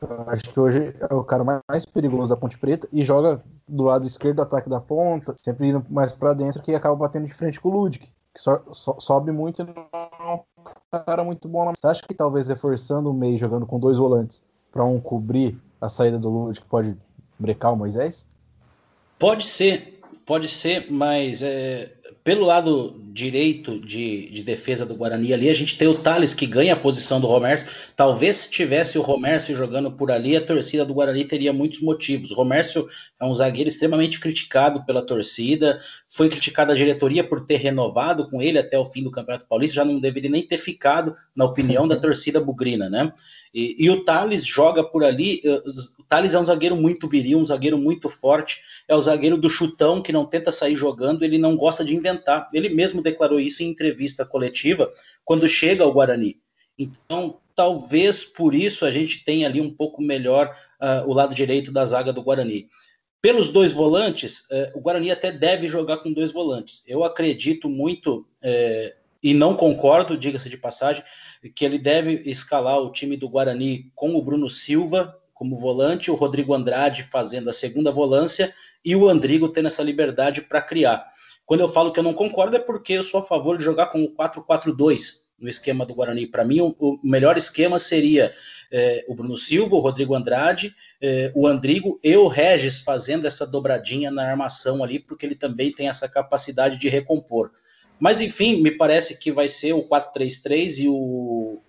Eu 0.00 0.24
acho 0.28 0.50
que 0.50 0.58
hoje 0.58 0.94
é 0.98 1.14
o 1.14 1.22
cara 1.22 1.44
mais, 1.44 1.60
mais 1.68 1.84
perigoso 1.84 2.30
da 2.30 2.36
Ponte 2.36 2.58
Preta 2.58 2.88
e 2.90 3.04
joga 3.04 3.44
do 3.70 3.84
lado 3.84 4.06
esquerdo 4.06 4.36
do 4.36 4.42
ataque 4.42 4.68
da 4.68 4.80
ponta, 4.80 5.34
sempre 5.38 5.68
indo 5.68 5.84
mais 5.88 6.14
para 6.14 6.34
dentro, 6.34 6.62
que 6.62 6.74
acaba 6.74 6.96
batendo 6.96 7.26
de 7.26 7.34
frente 7.34 7.60
com 7.60 7.68
o 7.68 7.72
Ludic, 7.72 8.06
que 8.34 8.40
so, 8.40 8.60
so, 8.72 8.96
sobe 9.00 9.32
muito 9.32 9.62
e 9.62 9.64
não 9.64 10.44
cara 10.98 11.24
muito 11.24 11.48
bom. 11.48 11.72
Você 11.74 11.86
acha 11.86 12.02
que 12.06 12.14
talvez 12.14 12.48
reforçando 12.48 13.10
o 13.10 13.14
meio, 13.14 13.38
jogando 13.38 13.66
com 13.66 13.78
dois 13.78 13.98
volantes, 13.98 14.42
para 14.72 14.84
um 14.84 15.00
cobrir 15.00 15.58
a 15.80 15.88
saída 15.88 16.18
do 16.18 16.28
Lud, 16.28 16.60
que 16.60 16.66
pode 16.66 16.96
brecar 17.38 17.72
o 17.72 17.76
Moisés? 17.76 18.28
Pode 19.18 19.44
ser, 19.44 20.00
pode 20.26 20.48
ser, 20.48 20.90
mas 20.90 21.42
é, 21.42 21.92
pelo 22.22 22.46
lado 22.46 23.00
direito 23.12 23.78
de, 23.80 24.30
de, 24.30 24.42
defesa 24.42 24.86
do 24.86 24.94
Guarani 24.94 25.32
ali, 25.32 25.50
a 25.50 25.54
gente 25.54 25.76
tem 25.76 25.88
o 25.88 25.94
Thales 25.94 26.32
que 26.32 26.46
ganha 26.46 26.74
a 26.74 26.76
posição 26.76 27.20
do 27.20 27.26
Romércio. 27.26 27.66
Talvez 27.96 28.36
se 28.36 28.50
tivesse 28.50 28.98
o 28.98 29.02
Romércio 29.02 29.54
jogando 29.54 29.90
por 29.90 30.10
ali, 30.10 30.36
a 30.36 30.40
torcida 30.40 30.84
do 30.84 30.94
Guarani 30.94 31.24
teria 31.24 31.52
muitos 31.52 31.80
motivos. 31.80 32.30
O 32.30 32.34
Romércio 32.34 32.86
é 33.20 33.24
um 33.24 33.34
zagueiro 33.34 33.68
extremamente 33.68 34.20
criticado 34.20 34.84
pela 34.84 35.02
torcida, 35.02 35.80
foi 36.08 36.28
criticada 36.28 36.72
a 36.72 36.76
diretoria 36.76 37.24
por 37.24 37.44
ter 37.44 37.56
renovado 37.56 38.28
com 38.28 38.40
ele 38.40 38.58
até 38.58 38.78
o 38.78 38.84
fim 38.84 39.02
do 39.02 39.10
Campeonato 39.10 39.46
Paulista, 39.46 39.76
já 39.76 39.84
não 39.84 39.98
deveria 39.98 40.30
nem 40.30 40.46
ter 40.46 40.58
ficado, 40.58 41.14
na 41.34 41.44
opinião 41.44 41.88
da 41.88 41.96
torcida 41.96 42.40
bugrina, 42.40 42.88
né? 42.88 43.12
E, 43.52 43.76
e 43.78 43.90
o 43.90 44.04
Thales 44.04 44.46
joga 44.46 44.84
por 44.84 45.04
ali. 45.04 45.40
Eh, 45.44 45.62
o 45.98 46.04
Thales 46.04 46.34
é 46.34 46.40
um 46.40 46.44
zagueiro 46.44 46.76
muito 46.76 47.08
viril, 47.08 47.38
um 47.38 47.46
zagueiro 47.46 47.76
muito 47.76 48.08
forte. 48.08 48.62
É 48.86 48.94
o 48.94 49.00
zagueiro 49.00 49.36
do 49.36 49.50
chutão 49.50 50.00
que 50.00 50.12
não 50.12 50.24
tenta 50.24 50.52
sair 50.52 50.76
jogando, 50.76 51.24
ele 51.24 51.38
não 51.38 51.56
gosta 51.56 51.84
de 51.84 51.94
inventar. 52.00 52.48
Ele 52.52 52.68
mesmo 52.68 53.02
declarou 53.02 53.38
isso 53.38 53.62
em 53.62 53.68
entrevista 53.68 54.24
coletiva 54.24 54.90
quando 55.24 55.46
chega 55.46 55.84
ao 55.84 55.92
Guarani. 55.92 56.40
Então, 56.78 57.38
talvez 57.54 58.24
por 58.24 58.54
isso 58.54 58.86
a 58.86 58.90
gente 58.90 59.22
tenha 59.24 59.46
ali 59.46 59.60
um 59.60 59.70
pouco 59.70 60.02
melhor 60.02 60.56
uh, 60.80 61.08
o 61.08 61.12
lado 61.12 61.34
direito 61.34 61.70
da 61.70 61.84
zaga 61.84 62.12
do 62.12 62.22
Guarani. 62.22 62.68
pelos 63.22 63.50
dois 63.50 63.70
volantes, 63.70 64.46
é, 64.50 64.72
o 64.74 64.80
Guarani 64.80 65.10
até 65.10 65.30
deve 65.30 65.68
jogar 65.68 65.98
com 65.98 66.10
dois 66.10 66.32
volantes. 66.32 66.82
Eu 66.88 67.04
acredito 67.04 67.68
muito, 67.68 68.26
é, 68.40 68.96
e 69.22 69.34
não 69.34 69.54
concordo, 69.54 70.16
diga-se 70.16 70.48
de 70.48 70.56
passagem, 70.56 71.04
que 71.54 71.64
ele 71.64 71.78
deve 71.78 72.22
escalar 72.24 72.78
o 72.78 72.90
time 72.90 73.16
do 73.18 73.28
Guarani 73.28 73.90
com 73.94 74.14
o 74.14 74.22
Bruno 74.22 74.48
Silva 74.48 75.14
como 75.34 75.56
volante, 75.56 76.10
o 76.10 76.14
Rodrigo 76.14 76.54
Andrade 76.54 77.02
fazendo 77.02 77.48
a 77.48 77.52
segunda 77.52 77.90
volância 77.90 78.54
e 78.84 78.94
o 78.94 79.08
Andrigo 79.08 79.48
tendo 79.48 79.68
essa 79.68 79.82
liberdade 79.82 80.42
para 80.42 80.60
criar. 80.60 81.06
Quando 81.50 81.62
eu 81.62 81.68
falo 81.68 81.92
que 81.92 81.98
eu 81.98 82.04
não 82.04 82.14
concordo 82.14 82.54
é 82.54 82.60
porque 82.60 82.92
eu 82.92 83.02
sou 83.02 83.18
a 83.18 83.24
favor 83.24 83.58
de 83.58 83.64
jogar 83.64 83.86
com 83.86 84.04
o 84.04 84.14
4-4-2 84.14 85.22
no 85.36 85.48
esquema 85.48 85.84
do 85.84 85.92
Guarani. 85.92 86.24
Para 86.28 86.44
mim, 86.44 86.60
o, 86.60 87.00
melhor 87.02 87.36
esquema 87.36 87.76
seria 87.76 88.32
é, 88.70 89.04
o 89.08 89.16
Bruno 89.16 89.36
Silva, 89.36 89.74
o 89.74 89.80
Rodrigo 89.80 90.14
Andrade, 90.14 90.72
é, 91.02 91.32
o 91.34 91.48
Andrigo 91.48 91.98
e 92.04 92.16
o 92.16 92.28
Regis 92.28 92.78
fazendo 92.78 93.26
essa 93.26 93.44
dobradinha 93.44 94.12
na 94.12 94.30
armação 94.30 94.84
ali, 94.84 95.00
porque 95.00 95.26
ele 95.26 95.34
também 95.34 95.72
tem 95.72 95.88
essa 95.88 96.08
capacidade 96.08 96.78
de 96.78 96.88
recompor. 96.88 97.50
Mas 97.98 98.20
enfim, 98.20 98.62
me 98.62 98.70
parece 98.70 99.18
que 99.18 99.32
vai 99.32 99.48
ser 99.48 99.72
o 99.72 99.88
4-3-3 99.88 100.84
e 100.84 100.88
o, 100.88 100.94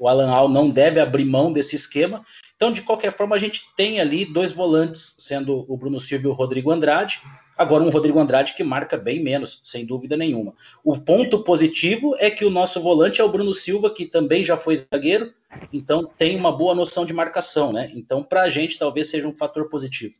o 0.02 0.08
Alan 0.08 0.32
Al 0.32 0.50
não 0.50 0.68
deve 0.68 1.00
abrir 1.00 1.26
mão 1.26 1.54
desse 1.54 1.76
esquema. 1.76 2.26
Então, 2.56 2.72
de 2.72 2.82
qualquer 2.82 3.12
forma, 3.12 3.36
a 3.36 3.40
gente 3.40 3.66
tem 3.76 4.02
ali 4.02 4.26
dois 4.26 4.52
volantes, 4.52 5.16
sendo 5.20 5.64
o 5.72 5.78
Bruno 5.78 6.00
Silva 6.00 6.26
e 6.26 6.28
o 6.28 6.34
Rodrigo 6.34 6.72
Andrade. 6.72 7.22
Agora, 7.56 7.84
um 7.84 7.92
Rodrigo 7.92 8.18
Andrade 8.18 8.56
que 8.56 8.64
marca 8.64 8.98
bem 8.98 9.24
menos, 9.24 9.62
sem 9.64 9.86
dúvida 9.86 10.18
nenhuma. 10.18 10.56
O 10.84 11.00
ponto 11.00 11.44
positivo 11.44 12.16
é 12.18 12.32
que 12.32 12.44
o 12.44 12.50
nosso 12.50 12.82
volante 12.82 13.22
é 13.22 13.24
o 13.24 13.30
Bruno 13.32 13.54
Silva, 13.54 13.94
que 13.94 14.08
também 14.08 14.44
já 14.44 14.58
foi 14.58 14.76
zagueiro, 14.76 15.32
então 15.72 16.04
tem 16.18 16.36
uma 16.36 16.52
boa 16.52 16.74
noção 16.74 17.06
de 17.06 17.14
marcação, 17.14 17.72
né? 17.72 17.92
Então, 17.94 18.24
para 18.24 18.42
a 18.42 18.50
gente, 18.50 18.80
talvez 18.80 19.08
seja 19.08 19.28
um 19.28 19.36
fator 19.36 19.70
positivo. 19.70 20.16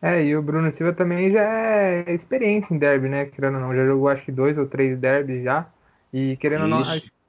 É, 0.00 0.24
e 0.24 0.36
o 0.36 0.42
Bruno 0.42 0.72
Silva 0.72 0.92
também 0.92 1.30
já 1.30 1.44
é 1.44 2.12
experiente 2.12 2.74
em 2.74 2.78
derby, 2.78 3.08
né? 3.08 3.26
Querendo 3.26 3.54
ou 3.54 3.60
não, 3.60 3.76
já 3.76 3.86
jogou 3.86 4.08
acho 4.08 4.24
que 4.24 4.32
dois 4.32 4.58
ou 4.58 4.66
três 4.66 4.98
derbys 4.98 5.44
já. 5.44 5.70
E 6.12 6.36
querendo 6.38 6.66
Isso. 6.66 6.74
ou 6.74 6.80
não, 6.80 6.82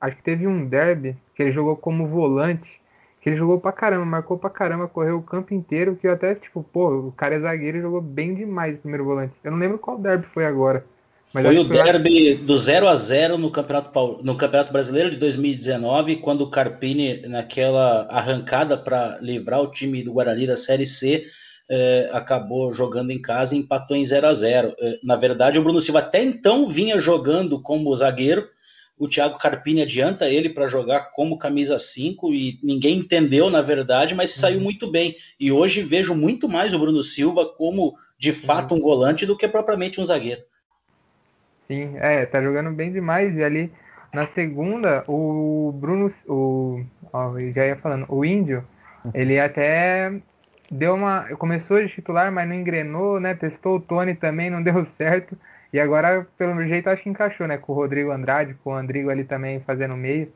acho, 0.03 0.17
que 0.17 0.23
teve 0.23 0.45
um 0.45 0.65
derby 0.65 1.15
que 1.35 1.41
ele 1.41 1.51
jogou 1.51 1.75
como 1.75 2.07
volante, 2.07 2.81
que 3.21 3.29
ele 3.29 3.37
jogou 3.37 3.59
pra 3.59 3.71
caramba, 3.71 4.05
marcou 4.05 4.37
pra 4.37 4.49
caramba, 4.49 4.87
correu 4.87 5.17
o 5.17 5.23
campo 5.23 5.53
inteiro, 5.53 5.95
que 5.95 6.05
eu 6.05 6.11
até, 6.11 6.35
tipo, 6.35 6.61
pô, 6.61 7.07
o 7.07 7.11
cara 7.13 7.35
é 7.35 7.39
zagueiro 7.39 7.77
e 7.77 7.81
jogou 7.81 8.01
bem 8.01 8.35
demais 8.35 8.75
o 8.75 8.79
primeiro 8.79 9.05
volante. 9.05 9.33
Eu 9.43 9.51
não 9.51 9.57
lembro 9.57 9.79
qual 9.79 9.97
derby 9.97 10.25
foi 10.33 10.45
agora. 10.45 10.85
foi 11.31 11.57
o 11.57 11.63
derby 11.63 12.35
do 12.35 12.57
0 12.57 12.87
a 12.87 12.95
0 12.95 13.37
no 13.37 13.49
Campeonato, 13.49 14.19
no 14.23 14.35
Campeonato 14.35 14.73
Brasileiro 14.73 15.09
de 15.09 15.15
2019, 15.15 16.17
quando 16.17 16.41
o 16.41 16.49
Carpini, 16.49 17.21
naquela 17.21 18.05
arrancada 18.09 18.77
para 18.77 19.17
livrar 19.21 19.61
o 19.61 19.71
time 19.71 20.03
do 20.03 20.11
Guarani 20.11 20.45
da 20.45 20.57
Série 20.57 20.85
C, 20.85 21.23
é, 21.69 22.09
acabou 22.11 22.73
jogando 22.73 23.11
em 23.11 23.21
casa 23.21 23.55
e 23.55 23.59
empatou 23.59 23.95
em 23.95 24.05
0 24.05 24.27
a 24.27 24.33
0 24.33 24.75
é, 24.77 24.99
Na 25.01 25.15
verdade, 25.15 25.57
o 25.57 25.63
Bruno 25.63 25.79
Silva 25.79 25.99
até 25.99 26.21
então 26.21 26.67
vinha 26.67 26.99
jogando 26.99 27.61
como 27.61 27.95
zagueiro. 27.95 28.47
O 28.97 29.07
Thiago 29.07 29.39
Carpini 29.39 29.81
adianta 29.81 30.29
ele 30.29 30.49
para 30.49 30.67
jogar 30.67 31.11
como 31.11 31.37
camisa 31.37 31.79
5 31.79 32.31
e 32.33 32.59
ninguém 32.63 32.99
entendeu, 32.99 33.49
na 33.49 33.61
verdade, 33.61 34.13
mas 34.13 34.29
saiu 34.29 34.57
uhum. 34.57 34.63
muito 34.63 34.89
bem. 34.89 35.15
E 35.39 35.51
hoje 35.51 35.81
vejo 35.81 36.13
muito 36.13 36.47
mais 36.47 36.73
o 36.73 36.79
Bruno 36.79 37.01
Silva 37.01 37.45
como 37.45 37.95
de 38.17 38.31
fato 38.31 38.75
um 38.75 38.79
volante 38.79 39.25
do 39.25 39.35
que 39.35 39.47
propriamente 39.47 39.99
um 39.99 40.05
zagueiro. 40.05 40.41
Sim, 41.67 41.97
é, 41.97 42.25
tá 42.25 42.41
jogando 42.41 42.71
bem 42.71 42.91
demais. 42.91 43.35
E 43.35 43.43
ali 43.43 43.71
na 44.13 44.27
segunda, 44.27 45.03
o 45.07 45.71
Bruno, 45.75 46.13
o, 46.27 46.83
ó, 47.11 47.33
já 47.55 47.65
ia 47.65 47.75
falando, 47.75 48.05
o 48.09 48.23
Índio, 48.23 48.63
uhum. 49.03 49.11
ele 49.15 49.39
até 49.39 50.13
deu 50.69 50.93
uma. 50.93 51.23
Começou 51.37 51.81
de 51.81 51.89
titular, 51.89 52.31
mas 52.31 52.47
não 52.47 52.55
engrenou, 52.55 53.19
né? 53.19 53.33
Testou 53.33 53.77
o 53.77 53.81
Tony 53.81 54.13
também, 54.13 54.51
não 54.51 54.61
deu 54.63 54.85
certo. 54.85 55.35
E 55.73 55.79
agora, 55.79 56.27
pelo 56.37 56.63
jeito, 56.67 56.87
acho 56.87 57.01
que 57.01 57.09
encaixou, 57.09 57.47
né? 57.47 57.57
Com 57.57 57.73
o 57.73 57.75
Rodrigo 57.75 58.11
Andrade, 58.11 58.55
com 58.63 58.69
o 58.69 58.75
Andrigo 58.75 59.09
ali 59.09 59.23
também 59.23 59.59
fazendo 59.61 59.97
meio. 59.97 60.31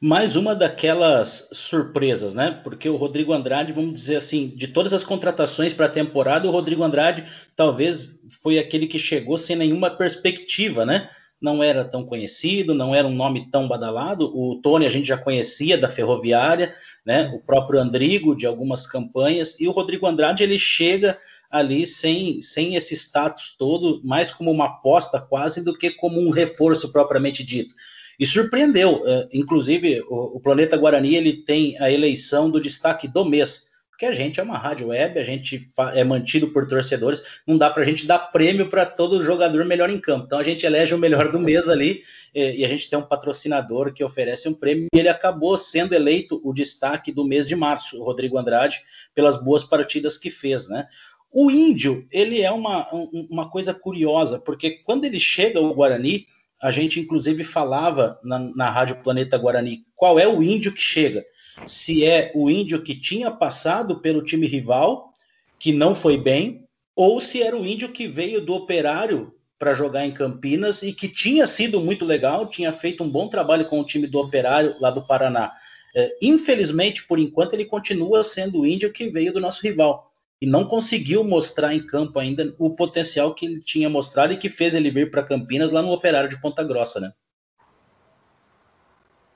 Mais 0.00 0.36
uma 0.36 0.54
daquelas 0.54 1.50
surpresas, 1.52 2.36
né? 2.36 2.60
Porque 2.62 2.88
o 2.88 2.94
Rodrigo 2.94 3.32
Andrade, 3.32 3.72
vamos 3.72 3.92
dizer 3.94 4.14
assim, 4.14 4.48
de 4.48 4.68
todas 4.68 4.92
as 4.92 5.02
contratações 5.02 5.74
para 5.74 5.86
a 5.86 5.90
temporada, 5.90 6.46
o 6.46 6.52
Rodrigo 6.52 6.84
Andrade 6.84 7.24
talvez 7.56 8.16
foi 8.40 8.60
aquele 8.60 8.86
que 8.86 8.98
chegou 8.98 9.36
sem 9.36 9.56
nenhuma 9.56 9.90
perspectiva, 9.90 10.86
né? 10.86 11.08
não 11.40 11.62
era 11.62 11.84
tão 11.84 12.04
conhecido, 12.04 12.74
não 12.74 12.94
era 12.94 13.06
um 13.06 13.14
nome 13.14 13.48
tão 13.50 13.68
badalado. 13.68 14.26
O 14.34 14.60
Tony 14.60 14.86
a 14.86 14.90
gente 14.90 15.06
já 15.06 15.16
conhecia 15.16 15.78
da 15.78 15.88
Ferroviária, 15.88 16.74
né? 17.06 17.30
O 17.32 17.38
próprio 17.38 17.80
Andrigo 17.80 18.36
de 18.36 18.46
algumas 18.46 18.86
campanhas 18.86 19.58
e 19.60 19.68
o 19.68 19.70
Rodrigo 19.70 20.06
Andrade 20.06 20.42
ele 20.42 20.58
chega 20.58 21.16
ali 21.50 21.86
sem, 21.86 22.40
sem 22.42 22.74
esse 22.74 22.94
status 22.94 23.54
todo, 23.58 24.00
mais 24.04 24.30
como 24.30 24.50
uma 24.50 24.66
aposta 24.66 25.20
quase 25.20 25.64
do 25.64 25.76
que 25.76 25.90
como 25.90 26.20
um 26.20 26.30
reforço 26.30 26.92
propriamente 26.92 27.42
dito. 27.44 27.74
E 28.18 28.26
surpreendeu, 28.26 29.02
uh, 29.02 29.28
inclusive 29.32 30.02
o, 30.08 30.36
o 30.36 30.40
Planeta 30.40 30.76
Guarani 30.76 31.14
ele 31.14 31.44
tem 31.44 31.78
a 31.78 31.90
eleição 31.90 32.50
do 32.50 32.60
destaque 32.60 33.06
do 33.06 33.24
mês 33.24 33.68
porque 33.98 34.06
a 34.06 34.12
gente 34.12 34.38
é 34.38 34.42
uma 34.44 34.56
rádio 34.56 34.86
web, 34.86 35.18
a 35.18 35.24
gente 35.24 35.66
é 35.92 36.04
mantido 36.04 36.52
por 36.52 36.68
torcedores, 36.68 37.20
não 37.44 37.58
dá 37.58 37.68
para 37.68 37.82
a 37.82 37.84
gente 37.84 38.06
dar 38.06 38.20
prêmio 38.30 38.68
para 38.68 38.86
todo 38.86 39.20
jogador 39.24 39.64
melhor 39.64 39.90
em 39.90 39.98
campo. 39.98 40.24
Então 40.24 40.38
a 40.38 40.42
gente 40.44 40.64
elege 40.64 40.94
o 40.94 40.98
melhor 40.98 41.32
do 41.32 41.40
mês 41.40 41.68
ali 41.68 42.04
e, 42.32 42.64
a 42.64 42.68
gente 42.68 42.88
tem 42.88 42.96
um 42.96 43.02
patrocinador 43.02 43.92
que 43.92 44.04
oferece 44.04 44.48
um 44.48 44.54
prêmio 44.54 44.86
e 44.94 44.98
ele 45.00 45.08
acabou 45.08 45.58
sendo 45.58 45.94
eleito 45.94 46.40
o 46.44 46.52
destaque 46.52 47.10
do 47.10 47.24
mês 47.24 47.48
de 47.48 47.56
março, 47.56 48.00
o 48.00 48.04
Rodrigo 48.04 48.38
Andrade, 48.38 48.80
pelas 49.16 49.42
boas 49.42 49.64
partidas 49.64 50.16
que 50.16 50.30
fez, 50.30 50.68
né? 50.68 50.86
O 51.32 51.50
índio, 51.50 52.06
ele 52.10 52.40
é 52.40 52.50
uma, 52.50 52.88
uma 53.30 53.50
coisa 53.50 53.74
curiosa, 53.74 54.38
porque 54.38 54.82
quando 54.84 55.04
ele 55.04 55.20
chega 55.20 55.58
ao 55.58 55.74
Guarani, 55.74 56.26
a 56.60 56.70
gente 56.70 56.98
inclusive 56.98 57.44
falava 57.44 58.18
na, 58.24 58.38
na 58.38 58.70
Rádio 58.70 59.02
Planeta 59.02 59.38
Guarani 59.38 59.82
qual 59.94 60.18
é 60.18 60.26
o 60.26 60.42
índio 60.42 60.72
que 60.72 60.80
chega 60.80 61.24
se 61.66 62.04
é 62.04 62.30
o 62.34 62.50
índio 62.50 62.82
que 62.82 62.94
tinha 62.94 63.30
passado 63.30 64.00
pelo 64.00 64.22
time 64.22 64.46
rival, 64.46 65.12
que 65.58 65.72
não 65.72 65.94
foi 65.94 66.16
bem, 66.16 66.64
ou 66.94 67.20
se 67.20 67.42
era 67.42 67.56
o 67.56 67.66
índio 67.66 67.90
que 67.90 68.06
veio 68.06 68.40
do 68.40 68.54
operário 68.54 69.34
para 69.58 69.74
jogar 69.74 70.06
em 70.06 70.12
Campinas 70.12 70.82
e 70.82 70.92
que 70.92 71.08
tinha 71.08 71.46
sido 71.46 71.80
muito 71.80 72.04
legal, 72.04 72.46
tinha 72.46 72.72
feito 72.72 73.02
um 73.02 73.08
bom 73.08 73.28
trabalho 73.28 73.64
com 73.64 73.80
o 73.80 73.84
time 73.84 74.06
do 74.06 74.18
operário 74.18 74.76
lá 74.80 74.90
do 74.90 75.04
Paraná. 75.04 75.52
É, 75.96 76.16
infelizmente, 76.22 77.06
por 77.06 77.18
enquanto, 77.18 77.54
ele 77.54 77.64
continua 77.64 78.22
sendo 78.22 78.60
o 78.60 78.66
índio 78.66 78.92
que 78.92 79.10
veio 79.10 79.32
do 79.32 79.40
nosso 79.40 79.62
rival 79.62 80.07
e 80.40 80.46
não 80.46 80.64
conseguiu 80.64 81.24
mostrar 81.24 81.74
em 81.74 81.84
campo 81.84 82.18
ainda 82.18 82.54
o 82.58 82.70
potencial 82.70 83.34
que 83.34 83.46
ele 83.46 83.60
tinha 83.60 83.88
mostrado 83.88 84.32
e 84.32 84.36
que 84.36 84.48
fez 84.48 84.74
ele 84.74 84.90
vir 84.90 85.10
para 85.10 85.22
Campinas 85.22 85.72
lá 85.72 85.82
no 85.82 85.90
Operário 85.90 86.28
de 86.28 86.40
Ponta 86.40 86.62
Grossa, 86.62 87.00
né? 87.00 87.12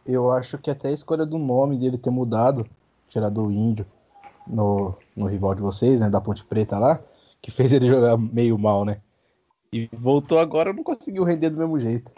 eu 0.06 0.30
acho 0.30 0.58
que 0.58 0.70
até 0.70 0.88
a 0.88 0.92
escolha 0.92 1.24
do 1.24 1.38
nome 1.38 1.78
dele 1.78 1.96
ter 1.96 2.10
mudado, 2.10 2.66
tirado 3.08 3.44
o 3.44 3.52
índio 3.52 3.86
no, 4.46 4.94
no 5.16 5.26
rival 5.26 5.54
de 5.54 5.62
vocês, 5.62 6.00
né, 6.00 6.10
da 6.10 6.20
Ponte 6.20 6.44
Preta 6.44 6.78
lá, 6.78 7.00
que 7.40 7.50
fez 7.50 7.72
ele 7.72 7.86
jogar 7.86 8.16
meio 8.16 8.58
mal, 8.58 8.84
né? 8.84 9.00
E 9.72 9.88
voltou 9.92 10.38
agora, 10.38 10.72
não 10.72 10.82
conseguiu 10.82 11.24
render 11.24 11.50
do 11.50 11.56
mesmo 11.56 11.78
jeito. 11.78 12.12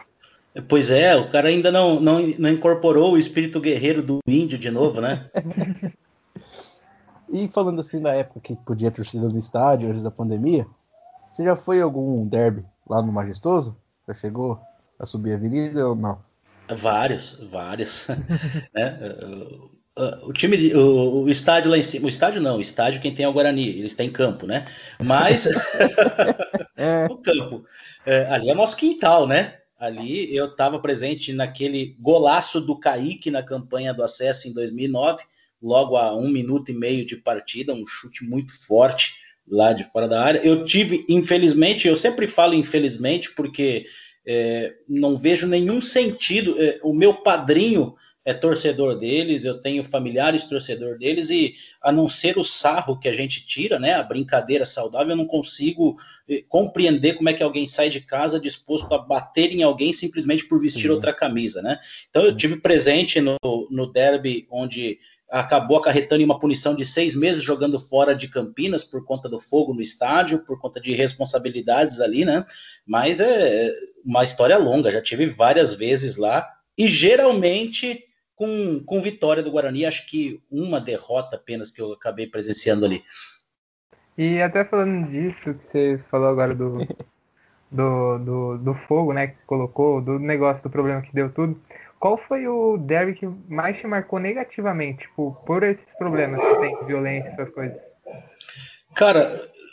Pois 0.69 0.91
é, 0.91 1.17
o 1.17 1.29
cara 1.29 1.49
ainda 1.49 1.71
não, 1.71 2.00
não, 2.00 2.21
não 2.38 2.50
incorporou 2.50 3.12
o 3.12 3.19
espírito 3.19 3.61
guerreiro 3.61 4.03
do 4.03 4.19
índio 4.26 4.59
de 4.59 4.71
novo, 4.71 5.00
né? 5.00 5.31
e 7.35 7.49
falando 7.49 7.81
assim 7.81 8.00
da 8.00 8.14
época 8.14 8.38
que 8.38 8.55
podia 8.55 8.93
torcida 8.93 9.29
no 9.29 9.37
estádio, 9.37 9.88
antes 9.88 10.05
da 10.05 10.11
pandemia, 10.11 10.64
você 11.33 11.43
já 11.43 11.57
foi 11.57 11.81
algum 11.81 12.25
derby 12.29 12.64
lá 12.88 13.03
no 13.03 13.11
Majestoso? 13.11 13.76
Já 14.07 14.14
chegou 14.14 14.61
a 14.97 15.05
subir 15.05 15.33
a 15.33 15.35
avenida 15.35 15.88
ou 15.88 15.97
não? 15.97 16.23
Vários, 16.69 17.41
vários. 17.50 18.07
né? 18.73 18.99
O 20.23 20.33
time, 20.33 20.57
de, 20.57 20.76
o, 20.76 21.25
o, 21.25 21.29
estádio 21.29 21.73
lá 21.73 21.76
em 21.76 21.83
cima, 21.83 22.07
o 22.07 22.09
estádio 22.09 22.41
não, 22.41 22.59
o 22.59 22.61
estádio 22.61 23.00
quem 23.00 23.12
tem 23.12 23.25
é 23.25 23.29
o 23.29 23.33
Guarani, 23.33 23.69
ele 23.69 23.87
está 23.87 24.05
em 24.05 24.11
campo, 24.11 24.47
né? 24.47 24.64
Mas 25.03 25.49
é. 26.79 27.07
o 27.11 27.17
campo, 27.17 27.64
é, 28.07 28.26
ali 28.26 28.49
é 28.49 28.55
nosso 28.55 28.76
quintal, 28.76 29.26
né? 29.26 29.59
Ali 29.76 30.35
eu 30.35 30.47
estava 30.47 30.79
presente 30.79 31.33
naquele 31.33 31.97
golaço 31.99 32.61
do 32.61 32.79
Kaique 32.79 33.29
na 33.29 33.43
campanha 33.43 33.93
do 33.93 34.05
acesso 34.05 34.47
em 34.47 34.53
2009, 34.53 35.25
logo 35.64 35.97
a 35.97 36.14
um 36.14 36.28
minuto 36.28 36.71
e 36.71 36.75
meio 36.75 37.06
de 37.06 37.16
partida, 37.16 37.73
um 37.73 37.87
chute 37.87 38.23
muito 38.23 38.52
forte 38.66 39.14
lá 39.49 39.73
de 39.73 39.83
fora 39.85 40.06
da 40.06 40.23
área. 40.23 40.40
Eu 40.44 40.64
tive, 40.64 41.06
infelizmente, 41.09 41.88
eu 41.88 41.97
sempre 41.97 42.26
falo 42.26 42.52
infelizmente 42.52 43.35
porque 43.35 43.85
é, 44.26 44.75
não 44.87 45.16
vejo 45.16 45.47
nenhum 45.47 45.80
sentido. 45.80 46.54
É, 46.62 46.78
o 46.83 46.92
meu 46.92 47.14
padrinho 47.14 47.94
é 48.25 48.33
torcedor 48.33 48.97
deles, 48.97 49.44
eu 49.44 49.61
tenho 49.61 49.85
familiares 49.85 50.44
torcedor 50.44 50.97
deles, 50.97 51.28
e 51.28 51.54
a 51.83 51.92
não 51.92 52.09
ser 52.09 52.38
o 52.38 52.44
sarro 52.44 52.99
que 52.99 53.06
a 53.06 53.12
gente 53.12 53.47
tira, 53.47 53.78
né, 53.78 53.92
a 53.94 54.02
brincadeira 54.02 54.64
saudável, 54.64 55.11
eu 55.11 55.16
não 55.16 55.26
consigo 55.26 55.94
eh, 56.26 56.42
compreender 56.49 57.14
como 57.14 57.28
é 57.28 57.35
que 57.35 57.42
alguém 57.42 57.66
sai 57.66 57.90
de 57.90 58.00
casa 58.00 58.40
disposto 58.40 58.92
a 58.94 58.99
bater 58.99 59.52
em 59.52 59.62
alguém 59.62 59.92
simplesmente 59.92 60.49
por 60.49 60.59
vestir 60.59 60.90
outra 60.90 61.12
camisa, 61.12 61.61
né? 61.61 61.76
Então 62.09 62.23
eu 62.23 62.35
tive 62.35 62.56
presente 62.56 63.21
no, 63.21 63.37
no 63.71 63.92
derby 63.92 64.47
onde 64.50 64.99
acabou 65.31 65.78
acarretando 65.78 66.23
em 66.23 66.25
uma 66.25 66.38
punição 66.38 66.75
de 66.75 66.85
seis 66.85 67.14
meses 67.14 67.43
jogando 67.43 67.78
fora 67.81 68.14
de 68.14 68.28
Campinas 68.28 68.85
por 68.85 69.04
conta 69.04 69.28
do 69.28 69.40
fogo 69.40 69.75
no 69.75 69.81
estádio, 69.81 70.45
por 70.45 70.61
conta 70.61 70.81
de 70.81 70.93
responsabilidades 70.93 72.00
ali, 72.00 72.25
né? 72.25 72.45
Mas 72.87 73.21
é 73.21 73.71
uma 74.04 74.23
história 74.23 74.57
longa, 74.59 74.90
já 74.90 75.02
tive 75.02 75.26
várias 75.26 75.75
vezes 75.75 76.16
lá, 76.16 76.49
e 76.76 76.87
geralmente 76.87 78.04
com, 78.37 78.83
com 78.85 79.00
vitória 79.00 79.43
do 79.43 79.50
Guarani, 79.50 79.87
acho 79.87 80.09
que 80.09 80.43
uma 80.50 80.81
derrota 80.81 81.37
apenas 81.37 81.71
que 81.71 81.81
eu 81.81 81.93
acabei 81.93 82.26
presenciando 82.26 82.85
ali. 82.85 83.02
E 84.16 84.40
até 84.40 84.64
falando 84.64 85.09
disso 85.09 85.54
que 85.54 85.64
você 85.64 86.00
falou 86.11 86.28
agora 86.28 86.54
do, 86.54 86.78
do, 87.71 88.19
do, 88.19 88.59
do 88.59 88.75
fogo, 88.87 89.12
né, 89.12 89.28
que 89.28 89.37
colocou, 89.47 90.00
do 90.00 90.19
negócio, 90.19 90.62
do 90.62 90.71
problema 90.71 91.02
que 91.02 91.14
deu 91.14 91.33
tudo, 91.33 91.61
qual 92.05 92.19
foi 92.19 92.47
o 92.47 92.77
derby 92.77 93.15
que 93.15 93.27
mais 93.49 93.79
te 93.79 93.87
marcou 93.87 94.19
negativamente, 94.19 95.05
tipo, 95.05 95.43
por 95.47 95.63
esses 95.63 95.91
problemas 95.97 96.39
que 96.39 96.61
tem, 96.61 96.85
violência, 96.85 97.31
essas 97.31 97.49
coisas? 97.49 97.79
Cara, 98.95 99.27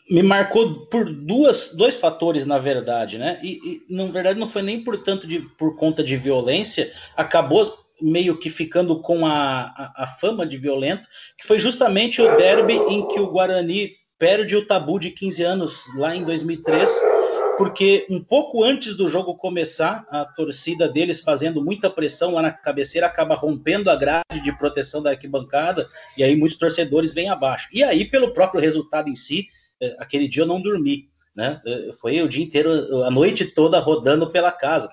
me 0.10 0.24
marcou 0.24 0.86
por 0.86 1.12
duas, 1.12 1.76
dois 1.76 1.96
fatores, 1.96 2.46
na 2.46 2.58
verdade, 2.58 3.18
né? 3.18 3.38
E, 3.44 3.84
e 3.90 3.94
na 3.94 4.06
verdade 4.06 4.40
não 4.40 4.48
foi 4.48 4.62
nem 4.62 4.82
por 4.82 4.96
tanto 5.04 5.28
de, 5.28 5.42
por 5.58 5.76
conta 5.76 6.02
de 6.02 6.16
violência, 6.16 6.90
acabou 7.18 7.68
meio 8.02 8.38
que 8.38 8.50
ficando 8.50 9.02
com 9.02 9.26
a, 9.26 9.64
a, 9.64 10.04
a 10.04 10.08
fama 10.08 10.46
de 10.46 10.56
violento, 10.56 11.06
que 11.38 11.46
foi 11.46 11.60
justamente 11.60 12.22
o 12.22 12.38
derby 12.38 12.76
em 12.76 13.06
que 13.10 13.20
o 13.20 13.28
Guarani 13.28 13.92
perde 14.18 14.56
o 14.56 14.66
tabu 14.66 14.98
de 15.00 15.12
15 15.12 15.44
anos 15.44 15.86
lá 15.98 16.16
em 16.16 16.24
2003 16.24 17.21
porque 17.62 18.08
um 18.10 18.20
pouco 18.20 18.64
antes 18.64 18.96
do 18.96 19.08
jogo 19.08 19.36
começar, 19.36 20.04
a 20.10 20.26
torcida 20.26 20.90
deles 20.90 21.22
fazendo 21.22 21.64
muita 21.64 21.92
pressão 21.92 22.34
lá 22.34 22.42
na 22.42 22.52
cabeceira 22.52 23.06
acaba 23.06 23.36
rompendo 23.36 23.92
a 23.92 23.96
grade 23.96 24.42
de 24.44 24.58
proteção 24.58 25.00
da 25.00 25.12
arquibancada 25.12 25.88
e 26.18 26.24
aí 26.24 26.36
muitos 26.36 26.58
torcedores 26.58 27.14
vêm 27.14 27.30
abaixo. 27.30 27.70
E 27.72 27.84
aí, 27.84 28.04
pelo 28.04 28.34
próprio 28.34 28.60
resultado 28.60 29.12
em 29.12 29.16
si, 29.16 29.46
eh, 29.80 29.96
aquele 30.00 30.28
dia 30.28 30.42
eu 30.42 30.48
não 30.48 30.60
dormi, 30.60 31.08
né? 31.36 31.62
Eh, 31.64 31.92
foi 32.02 32.20
o 32.24 32.28
dia 32.28 32.44
inteiro, 32.44 32.72
a 33.04 33.12
noite 33.12 33.46
toda 33.46 33.78
rodando 33.78 34.32
pela 34.32 34.52
casa. 34.52 34.90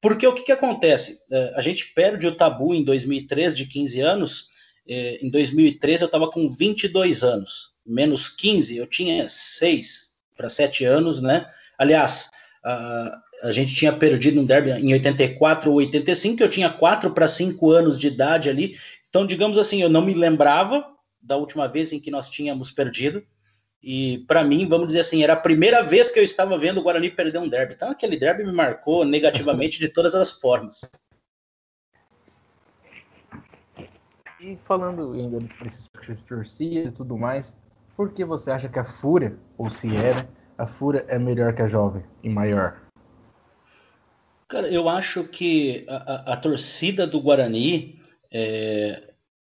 Porque 0.00 0.26
o 0.26 0.34
que, 0.34 0.42
que 0.42 0.50
acontece? 0.50 1.20
Eh, 1.30 1.52
a 1.54 1.60
gente 1.60 1.94
perde 1.94 2.26
o 2.26 2.34
tabu 2.34 2.74
em 2.74 2.82
2003 2.82 3.56
de 3.56 3.64
15 3.64 4.00
anos. 4.00 4.48
Em 4.88 5.30
2013 5.30 6.02
eu 6.02 6.06
estava 6.06 6.28
com 6.28 6.50
22 6.50 7.22
anos, 7.22 7.74
menos 7.86 8.28
15, 8.28 8.76
eu 8.76 8.86
tinha 8.88 9.28
6 9.28 10.14
para 10.34 10.48
7 10.48 10.84
anos, 10.84 11.20
né? 11.20 11.46
Aliás, 11.78 12.28
a, 12.64 13.20
a 13.44 13.52
gente 13.52 13.74
tinha 13.74 13.92
perdido 13.92 14.40
um 14.40 14.44
derby 14.44 14.70
em 14.72 14.92
84 14.92 15.70
ou 15.70 15.76
85, 15.76 16.42
eu 16.42 16.50
tinha 16.50 16.70
4 16.70 17.12
para 17.12 17.28
5 17.28 17.70
anos 17.70 17.98
de 17.98 18.08
idade 18.08 18.50
ali. 18.50 18.76
Então, 19.08 19.24
digamos 19.24 19.56
assim, 19.56 19.80
eu 19.80 19.88
não 19.88 20.02
me 20.02 20.12
lembrava 20.12 20.84
da 21.20 21.36
última 21.36 21.68
vez 21.68 21.92
em 21.92 22.00
que 22.00 22.10
nós 22.10 22.28
tínhamos 22.28 22.70
perdido. 22.70 23.22
E 23.82 24.24
para 24.26 24.42
mim, 24.42 24.68
vamos 24.68 24.88
dizer 24.88 25.00
assim, 25.00 25.22
era 25.22 25.34
a 25.34 25.36
primeira 25.36 25.82
vez 25.82 26.10
que 26.10 26.18
eu 26.18 26.24
estava 26.24 26.58
vendo 26.58 26.78
o 26.78 26.82
Guarani 26.82 27.10
perder 27.10 27.38
um 27.38 27.48
derby. 27.48 27.74
Então, 27.74 27.90
aquele 27.90 28.16
derby 28.16 28.44
me 28.44 28.52
marcou 28.52 29.04
negativamente 29.04 29.78
de 29.78 29.88
todas 29.88 30.14
as 30.14 30.32
formas. 30.32 30.90
E 34.40 34.56
falando 34.56 35.12
ainda 35.12 35.38
desses 35.62 35.88
de 36.00 36.22
torcida 36.22 36.88
e 36.88 36.92
tudo 36.92 37.16
mais, 37.16 37.58
por 37.96 38.12
que 38.12 38.24
você 38.24 38.50
acha 38.50 38.68
que 38.68 38.78
a 38.78 38.84
Fúria, 38.84 39.36
ou 39.56 39.68
se 39.68 39.88
era, 39.96 40.20
é, 40.20 40.26
a 40.58 40.66
Fúria 40.66 41.04
é 41.08 41.18
melhor 41.18 41.54
que 41.54 41.62
a 41.62 41.66
Jovem 41.66 42.02
e 42.22 42.28
maior? 42.28 42.82
Cara, 44.48 44.68
eu 44.68 44.88
acho 44.88 45.24
que 45.24 45.86
a, 45.88 45.96
a, 45.96 46.32
a 46.32 46.36
torcida 46.36 47.06
do 47.06 47.20
Guarani 47.20 48.00
é, 48.30 49.02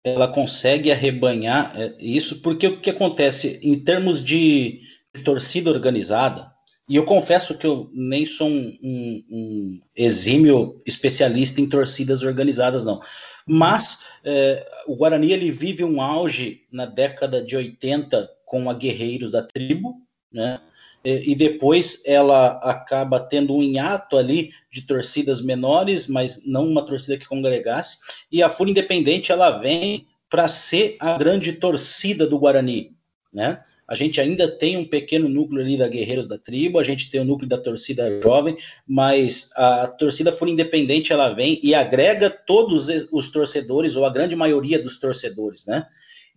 ela 0.04 0.28
consegue 0.28 0.92
arrebanhar 0.92 1.72
é, 1.74 1.94
isso, 1.98 2.40
porque 2.40 2.68
o 2.68 2.80
que 2.80 2.90
acontece 2.90 3.58
em 3.62 3.78
termos 3.78 4.22
de 4.22 4.80
torcida 5.24 5.70
organizada, 5.70 6.50
e 6.88 6.96
eu 6.96 7.04
confesso 7.04 7.56
que 7.56 7.66
eu 7.66 7.90
nem 7.92 8.26
sou 8.26 8.48
um, 8.48 8.78
um, 8.82 9.24
um 9.30 9.80
exímio 9.96 10.80
especialista 10.86 11.60
em 11.60 11.68
torcidas 11.68 12.22
organizadas, 12.22 12.84
não. 12.84 13.00
Mas 13.46 14.04
é, 14.24 14.68
o 14.86 14.96
Guarani 14.96 15.32
ele 15.32 15.50
vive 15.50 15.84
um 15.84 16.00
auge 16.02 16.62
na 16.70 16.86
década 16.86 17.42
de 17.42 17.56
80 17.56 18.28
com 18.44 18.68
a 18.68 18.74
Guerreiros 18.74 19.30
da 19.30 19.42
Tribo, 19.42 19.94
né? 20.32 20.60
E 21.04 21.34
depois 21.34 22.02
ela 22.04 22.58
acaba 22.62 23.18
tendo 23.18 23.54
um 23.54 23.62
hiato 23.62 24.16
ali 24.16 24.50
de 24.70 24.82
torcidas 24.82 25.40
menores, 25.40 26.06
mas 26.06 26.44
não 26.44 26.66
uma 26.66 26.84
torcida 26.84 27.16
que 27.16 27.26
congregasse, 27.26 27.98
e 28.30 28.42
a 28.42 28.48
Fúria 28.48 28.72
Independente 28.72 29.32
ela 29.32 29.50
vem 29.50 30.06
para 30.28 30.46
ser 30.46 30.96
a 31.00 31.16
grande 31.16 31.54
torcida 31.54 32.26
do 32.26 32.38
Guarani, 32.38 32.92
né? 33.32 33.62
A 33.88 33.96
gente 33.96 34.20
ainda 34.20 34.46
tem 34.46 34.76
um 34.76 34.84
pequeno 34.84 35.28
núcleo 35.28 35.60
ali 35.60 35.76
da 35.76 35.88
Guerreiros 35.88 36.28
da 36.28 36.38
Tribo, 36.38 36.78
a 36.78 36.82
gente 36.84 37.10
tem 37.10 37.20
o 37.20 37.24
núcleo 37.24 37.48
da 37.48 37.58
torcida 37.58 38.20
jovem, 38.22 38.56
mas 38.86 39.50
a 39.56 39.88
torcida 39.88 40.30
Fúria 40.30 40.52
Independente 40.52 41.12
ela 41.12 41.30
vem 41.30 41.58
e 41.60 41.74
agrega 41.74 42.30
todos 42.30 42.86
os 43.10 43.32
torcedores, 43.32 43.96
ou 43.96 44.06
a 44.06 44.10
grande 44.10 44.36
maioria 44.36 44.80
dos 44.80 44.96
torcedores, 44.96 45.66
né? 45.66 45.84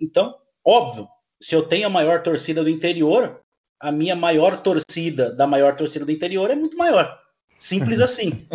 Então, 0.01 0.33
óbvio, 0.65 1.07
se 1.39 1.53
eu 1.53 1.61
tenho 1.61 1.85
a 1.85 1.91
maior 1.91 2.23
torcida 2.23 2.63
do 2.63 2.69
interior, 2.71 3.42
a 3.83 3.91
minha 3.91 4.15
maior 4.15 4.61
torcida 4.61 5.29
da 5.29 5.45
maior 5.45 5.75
torcida 5.75 6.05
do 6.05 6.11
interior 6.11 6.49
é 6.49 6.55
muito 6.55 6.77
maior. 6.77 7.19
Simples 7.57 7.99
assim. 8.01 8.31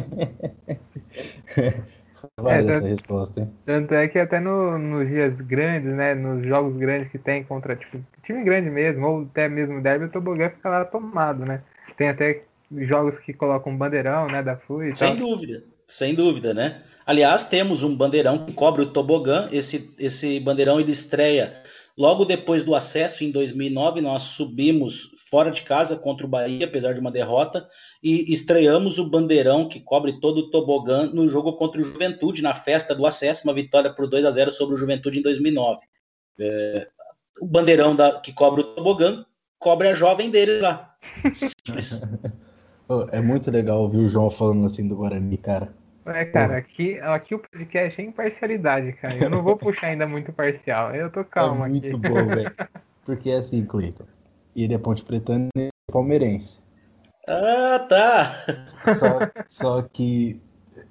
Vale 2.37 2.57
é, 2.57 2.59
essa 2.59 2.73
tanto, 2.73 2.87
resposta, 2.87 3.41
hein? 3.41 3.53
Tanto 3.64 3.95
é 3.95 4.09
que 4.09 4.19
até 4.19 4.41
no, 4.41 4.79
nos 4.79 5.09
dias 5.09 5.35
grandes, 5.41 5.93
né? 5.95 6.14
Nos 6.14 6.47
jogos 6.47 6.77
grandes 6.77 7.11
que 7.11 7.19
tem 7.19 7.45
contra 7.45 7.77
tipo, 7.77 7.99
time 8.25 8.43
grande 8.43 8.71
mesmo, 8.71 9.07
ou 9.07 9.23
até 9.23 9.49
mesmo 9.49 9.83
derby, 9.83 10.07
o 10.07 10.11
tobogã 10.11 10.51
fica 10.51 10.69
lá 10.69 10.85
tomado, 10.85 11.45
né? 11.45 11.62
Tem 11.97 12.09
até 12.09 12.43
jogos 12.73 13.19
que 13.19 13.33
colocam 13.33 13.73
um 13.73 13.77
bandeirão, 13.77 14.27
né? 14.27 14.43
Da 14.43 14.57
FUI. 14.57 14.97
Sem 14.97 15.17
tal. 15.17 15.29
dúvida, 15.29 15.62
sem 15.87 16.14
dúvida, 16.14 16.55
né? 16.55 16.83
Aliás, 17.07 17.47
temos 17.47 17.83
um 17.83 17.97
bandeirão 17.97 18.45
que 18.45 18.53
cobre 18.53 18.83
o 18.83 18.87
tobogã. 18.87 19.49
Esse, 19.51 19.95
esse 19.99 20.38
bandeirão 20.41 20.79
ele 20.79 20.93
estreia 20.93 21.55
Logo 21.99 22.25
depois 22.25 22.63
do 22.63 22.77
acesso, 22.77 23.25
em 23.25 23.33
2009, 23.33 24.01
nós 24.01 24.23
subimos 24.23 25.11
fora 25.29 25.51
de 25.51 25.63
casa 25.63 25.97
contra 25.97 26.25
o 26.25 26.29
Bahia, 26.29 26.65
apesar 26.65 26.95
de 26.95 27.01
uma 27.01 27.11
derrota, 27.11 27.67
e 28.01 28.33
estreamos 28.33 29.01
o 29.01 29.11
bandeirão 29.11 29.69
que 29.69 29.81
cobre 29.81 30.21
todo 30.21 30.39
o 30.39 30.51
tobogã 30.51 31.07
no 31.07 31.27
jogo 31.27 31.55
contra 31.55 31.81
o 31.81 31.85
Juventude, 31.85 32.41
na 32.41 32.55
festa 32.55 32.95
do 32.95 33.05
acesso, 33.05 33.49
uma 33.49 33.53
vitória 33.53 33.93
por 33.93 34.09
2 34.09 34.25
a 34.25 34.31
0 34.31 34.49
sobre 34.53 34.77
o 34.77 34.79
Juventude 34.79 35.19
em 35.19 35.23
2009. 35.23 35.81
É, 36.39 36.89
o 37.41 37.47
bandeirão 37.47 37.97
da, 37.97 38.21
que 38.21 38.33
cobre 38.33 38.61
o 38.61 38.75
tobogã 38.75 39.25
cobre 39.59 39.89
a 39.89 39.95
jovem 39.95 40.31
deles 40.31 40.63
lá. 40.63 40.95
é 43.11 43.21
muito 43.21 43.51
legal 43.51 43.83
ouvir 43.83 43.99
o 43.99 44.09
João 44.09 44.31
falando 44.31 44.65
assim 44.65 44.87
do 44.87 44.95
Guarani, 44.95 45.37
cara. 45.37 45.75
É, 46.11 46.25
cara, 46.25 46.57
aqui, 46.57 46.99
aqui 47.01 47.35
o 47.35 47.38
podcast 47.38 48.01
é 48.01 48.05
imparcialidade, 48.05 48.92
cara. 48.94 49.16
Eu 49.16 49.31
não 49.31 49.42
vou 49.42 49.57
puxar 49.59 49.88
ainda 49.88 50.07
muito 50.07 50.33
parcial. 50.33 50.94
Eu 50.94 51.11
tô 51.11 51.25
calmo 51.25 51.64
é 51.64 51.68
muito 51.68 51.87
aqui. 51.87 51.97
bom, 51.97 52.27
velho. 52.27 52.55
Porque 53.05 53.31
é 53.31 53.37
assim, 53.37 53.64
Cleiton. 53.64 54.05
Ele 54.57 54.75
é 54.75 54.79
Ponte 54.79 55.05
Pretano 55.05 55.49
e 55.57 55.66
é 55.66 55.68
palmeirense. 55.92 56.61
Ah, 57.27 57.87
tá. 57.88 58.33
Só, 58.94 59.18
só 59.47 59.83
que 59.83 60.40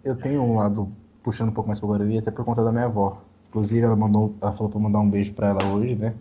eu 0.03 0.15
tenho 0.15 0.41
um 0.41 0.57
lado 0.57 0.87
puxando 1.23 1.49
um 1.49 1.53
pouco 1.53 1.67
mais 1.67 1.79
pro 1.79 1.89
Guarani, 1.89 2.19
até 2.19 2.31
por 2.31 2.45
conta 2.45 2.63
da 2.63 2.71
minha 2.71 2.85
avó. 2.85 3.21
Inclusive, 3.49 3.85
ela 3.85 3.95
mandou, 3.95 4.35
ela 4.41 4.53
falou 4.53 4.69
pra 4.71 4.79
mandar 4.79 4.99
um 4.99 5.09
beijo 5.09 5.33
pra 5.33 5.49
ela 5.49 5.65
hoje, 5.65 5.95
né? 5.95 6.13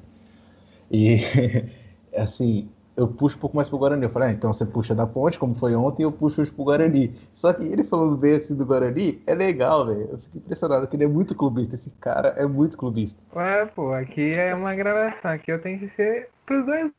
E 0.91 1.19
assim, 2.17 2.69
eu 2.97 3.07
puxo 3.07 3.37
um 3.37 3.41
pouco 3.41 3.57
mais 3.57 3.69
pro 3.69 3.79
Guarani. 3.79 4.05
Eu 4.05 4.11
falei, 4.11 4.31
ah, 4.31 4.33
então 4.33 4.53
você 4.53 4.65
puxa 4.65 4.95
da 4.95 5.07
ponte, 5.07 5.39
como 5.39 5.55
foi 5.55 5.75
ontem, 5.75 6.03
eu 6.03 6.11
puxo 6.11 6.41
hoje 6.41 6.51
pro 6.51 6.65
Guarani. 6.65 7.15
Só 7.35 7.53
que 7.53 7.65
ele 7.65 7.85
falando 7.85 8.17
bem 8.17 8.37
assim 8.37 8.57
do 8.57 8.65
Guarani 8.65 9.23
é 9.27 9.35
legal, 9.35 9.87
velho. 9.87 10.09
Eu 10.13 10.19
fico 10.19 10.39
impressionado 10.39 10.87
que 10.87 10.97
ele 10.97 11.05
é 11.05 11.09
muito 11.09 11.35
clubista. 11.35 11.75
Esse 11.75 11.91
cara 12.01 12.29
é 12.37 12.47
muito 12.47 12.79
clubista. 12.79 13.23
Ué, 13.35 13.67
pô, 13.67 13.93
aqui 13.93 14.33
é 14.33 14.55
uma 14.55 14.75
gravação. 14.75 15.31
Aqui 15.31 15.53
eu 15.53 15.61
tenho 15.61 15.79
que 15.79 15.91
ser 15.91 16.31
pros 16.47 16.65
dois. 16.65 16.91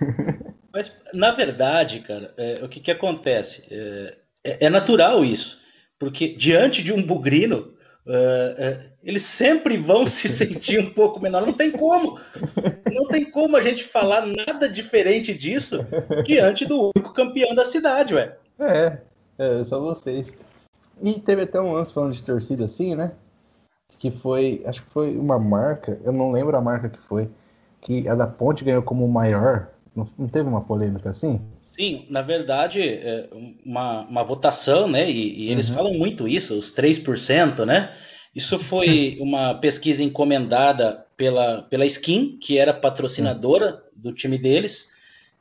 Mas, 0.72 1.00
na 1.12 1.30
verdade, 1.32 2.00
cara, 2.00 2.32
é, 2.36 2.60
o 2.62 2.68
que 2.68 2.80
que 2.80 2.90
acontece? 2.90 3.66
É, 3.70 4.16
é, 4.44 4.66
é 4.66 4.70
natural 4.70 5.24
isso. 5.24 5.60
Porque 5.98 6.28
diante 6.28 6.82
de 6.82 6.92
um 6.92 7.02
bugrino, 7.02 7.74
Uh, 8.04 8.10
uh, 8.10 8.92
eles 9.02 9.22
sempre 9.22 9.76
vão 9.76 10.06
se 10.06 10.26
sentir 10.28 10.80
um 10.80 10.90
pouco 10.90 11.20
menor. 11.20 11.46
Não 11.46 11.52
tem 11.52 11.70
como. 11.70 12.18
Não 12.92 13.06
tem 13.08 13.24
como 13.24 13.56
a 13.56 13.62
gente 13.62 13.84
falar 13.84 14.26
nada 14.26 14.68
diferente 14.68 15.32
disso 15.34 15.86
diante 16.24 16.64
do 16.64 16.90
único 16.94 17.12
campeão 17.12 17.54
da 17.54 17.64
cidade, 17.64 18.14
ué. 18.14 18.36
É, 18.58 18.98
é 19.38 19.64
só 19.64 19.80
vocês. 19.80 20.34
E 21.02 21.14
teve 21.18 21.42
até 21.42 21.60
um 21.60 21.72
lance 21.72 21.92
falando 21.92 22.12
de 22.12 22.22
torcida 22.22 22.64
assim, 22.64 22.94
né? 22.94 23.12
Que 23.98 24.10
foi, 24.10 24.62
acho 24.66 24.82
que 24.82 24.88
foi 24.88 25.16
uma 25.16 25.38
marca, 25.38 25.98
eu 26.04 26.12
não 26.12 26.32
lembro 26.32 26.56
a 26.56 26.60
marca 26.60 26.88
que 26.88 26.98
foi, 26.98 27.30
que 27.80 28.08
a 28.08 28.14
da 28.14 28.26
Ponte 28.26 28.64
ganhou 28.64 28.82
como 28.82 29.06
maior. 29.08 29.68
Não, 29.94 30.06
não 30.18 30.28
teve 30.28 30.48
uma 30.48 30.60
polêmica 30.60 31.10
assim? 31.10 31.40
Sim, 31.72 32.06
na 32.10 32.20
verdade, 32.20 32.82
é 32.82 33.30
uma, 33.64 34.02
uma 34.02 34.22
votação, 34.22 34.86
né? 34.86 35.10
E, 35.10 35.44
e 35.44 35.50
eles 35.50 35.70
uhum. 35.70 35.74
falam 35.74 35.94
muito 35.94 36.28
isso, 36.28 36.58
os 36.58 36.74
3%, 36.74 37.64
né? 37.64 37.96
Isso 38.34 38.58
foi 38.58 39.16
uma 39.20 39.54
pesquisa 39.54 40.04
encomendada 40.04 41.06
pela, 41.16 41.62
pela 41.62 41.86
Skin, 41.86 42.36
que 42.38 42.58
era 42.58 42.74
patrocinadora 42.74 43.82
do 43.96 44.12
time 44.12 44.36
deles. 44.36 44.90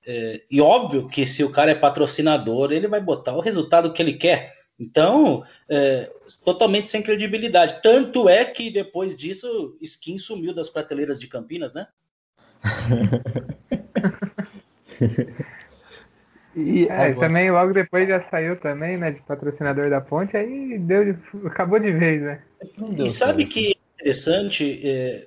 É, 0.08 0.42
e 0.50 0.62
óbvio 0.62 1.06
que 1.06 1.26
se 1.26 1.44
o 1.44 1.50
cara 1.50 1.72
é 1.72 1.76
patrocinador, 1.76 2.72
ele 2.72 2.88
vai 2.88 3.02
botar 3.02 3.36
o 3.36 3.42
resultado 3.42 3.92
que 3.92 4.02
ele 4.02 4.14
quer. 4.14 4.54
Então, 4.80 5.44
é, 5.68 6.10
totalmente 6.46 6.90
sem 6.90 7.04
credibilidade. 7.04 7.82
Tanto 7.84 8.30
é 8.30 8.46
que 8.46 8.72
depois 8.72 9.18
disso, 9.18 9.78
Skin 9.82 10.18
sumiu 10.18 10.54
das 10.54 10.70
prateleiras 10.70 11.20
de 11.20 11.28
Campinas, 11.28 11.74
né? 11.74 11.88
E 16.56 16.86
é, 16.86 16.92
agora... 16.92 17.28
também 17.28 17.52
logo 17.52 17.74
depois 17.74 18.08
já 18.08 18.20
saiu 18.22 18.60
também, 18.60 18.98
né, 18.98 19.12
de 19.12 19.22
patrocinador 19.22 19.90
da 19.90 20.02
ponte, 20.02 20.36
aí 20.36 20.78
deu, 20.78 21.16
acabou 21.46 21.80
de 21.80 21.92
vez, 21.92 22.22
né? 22.22 22.42
E 22.98 23.10
sabe 23.10 23.46
que 23.46 23.68
é 23.68 23.74
interessante, 23.96 24.82
é, 24.84 25.26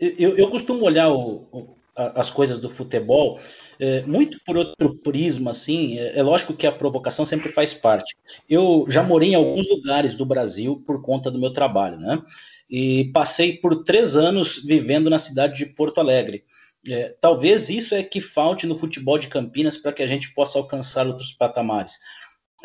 eu, 0.00 0.36
eu 0.36 0.50
costumo 0.50 0.84
olhar 0.84 1.08
o, 1.08 1.46
o, 1.50 1.76
as 1.96 2.30
coisas 2.30 2.58
do 2.58 2.68
futebol 2.68 3.38
é, 3.78 4.02
muito 4.02 4.38
por 4.44 4.56
outro 4.56 4.96
prisma, 5.02 5.50
assim, 5.50 5.98
é, 5.98 6.18
é, 6.18 6.22
lógico 6.22 6.54
que 6.54 6.66
a 6.66 6.72
provocação 6.72 7.24
sempre 7.24 7.50
faz 7.50 7.74
parte. 7.74 8.16
Eu 8.48 8.84
já 8.88 9.02
morei 9.02 9.30
em 9.30 9.34
alguns 9.34 9.68
lugares 9.68 10.14
do 10.14 10.26
Brasil 10.26 10.82
por 10.86 11.02
conta 11.02 11.30
do 11.30 11.38
meu 11.38 11.52
trabalho, 11.52 11.98
né? 11.98 12.22
E 12.68 13.10
passei 13.12 13.56
por 13.56 13.82
três 13.84 14.16
anos 14.16 14.62
vivendo 14.64 15.10
na 15.10 15.18
cidade 15.18 15.58
de 15.58 15.66
Porto 15.66 16.00
Alegre. 16.00 16.44
É, 16.86 17.16
talvez 17.20 17.70
isso 17.70 17.94
é 17.94 18.02
que 18.02 18.20
falte 18.20 18.66
no 18.66 18.76
futebol 18.76 19.18
de 19.18 19.28
Campinas 19.28 19.76
para 19.76 19.92
que 19.92 20.02
a 20.02 20.06
gente 20.06 20.34
possa 20.34 20.58
alcançar 20.58 21.06
outros 21.06 21.32
patamares. 21.32 21.98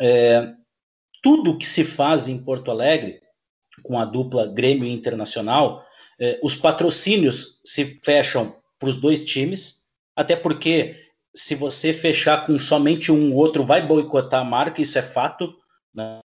É, 0.00 0.52
tudo 1.22 1.56
que 1.56 1.66
se 1.66 1.84
faz 1.84 2.28
em 2.28 2.38
Porto 2.38 2.70
Alegre, 2.70 3.20
com 3.82 3.98
a 3.98 4.04
dupla 4.04 4.46
Grêmio 4.46 4.88
Internacional, 4.88 5.84
é, 6.18 6.38
os 6.42 6.54
patrocínios 6.54 7.60
se 7.64 7.98
fecham 8.04 8.56
para 8.78 8.88
os 8.88 8.96
dois 8.98 9.24
times, 9.24 9.80
até 10.14 10.36
porque 10.36 10.96
se 11.34 11.54
você 11.54 11.92
fechar 11.92 12.44
com 12.46 12.58
somente 12.58 13.12
um, 13.12 13.34
outro 13.34 13.64
vai 13.64 13.86
boicotar 13.86 14.40
a 14.40 14.44
marca, 14.44 14.82
isso 14.82 14.98
é 14.98 15.02
fato. 15.02 15.54
Né? 15.94 16.20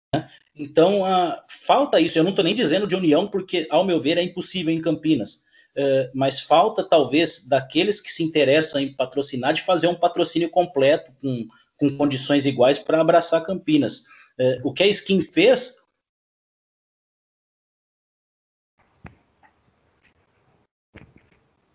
Então, 0.55 1.05
a, 1.05 1.43
falta 1.67 2.01
isso. 2.01 2.19
Eu 2.19 2.23
não 2.23 2.31
estou 2.31 2.45
nem 2.45 2.55
dizendo 2.55 2.87
de 2.87 2.95
união, 2.95 3.27
porque, 3.27 3.67
ao 3.71 3.85
meu 3.85 3.99
ver, 3.99 4.19
é 4.19 4.23
impossível 4.23 4.73
em 4.73 4.81
Campinas. 4.81 5.43
Uh, 5.77 6.11
mas 6.15 6.41
falta 6.41 6.83
talvez 6.83 7.47
daqueles 7.47 8.01
que 8.01 8.11
se 8.11 8.25
interessam 8.25 8.81
em 8.81 8.93
patrocinar 8.93 9.53
de 9.53 9.63
fazer 9.63 9.87
um 9.87 9.95
patrocínio 9.95 10.51
completo 10.51 11.13
com, 11.21 11.47
com 11.77 11.97
condições 11.97 12.45
iguais 12.45 12.79
para 12.79 13.01
abraçar 13.01 13.45
Campinas. 13.45 14.01
Uh, 14.39 14.61
o 14.65 14.73
que 14.73 14.83
a 14.83 14.87
Skin 14.89 15.23
fez. 15.23 15.79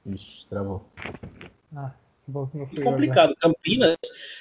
Ixi, 0.05 0.45
travou. 0.47 0.85
Ah, 1.75 1.93
bom, 2.27 2.49
é 2.77 2.81
complicado. 2.81 3.35
Campinas, 3.37 3.97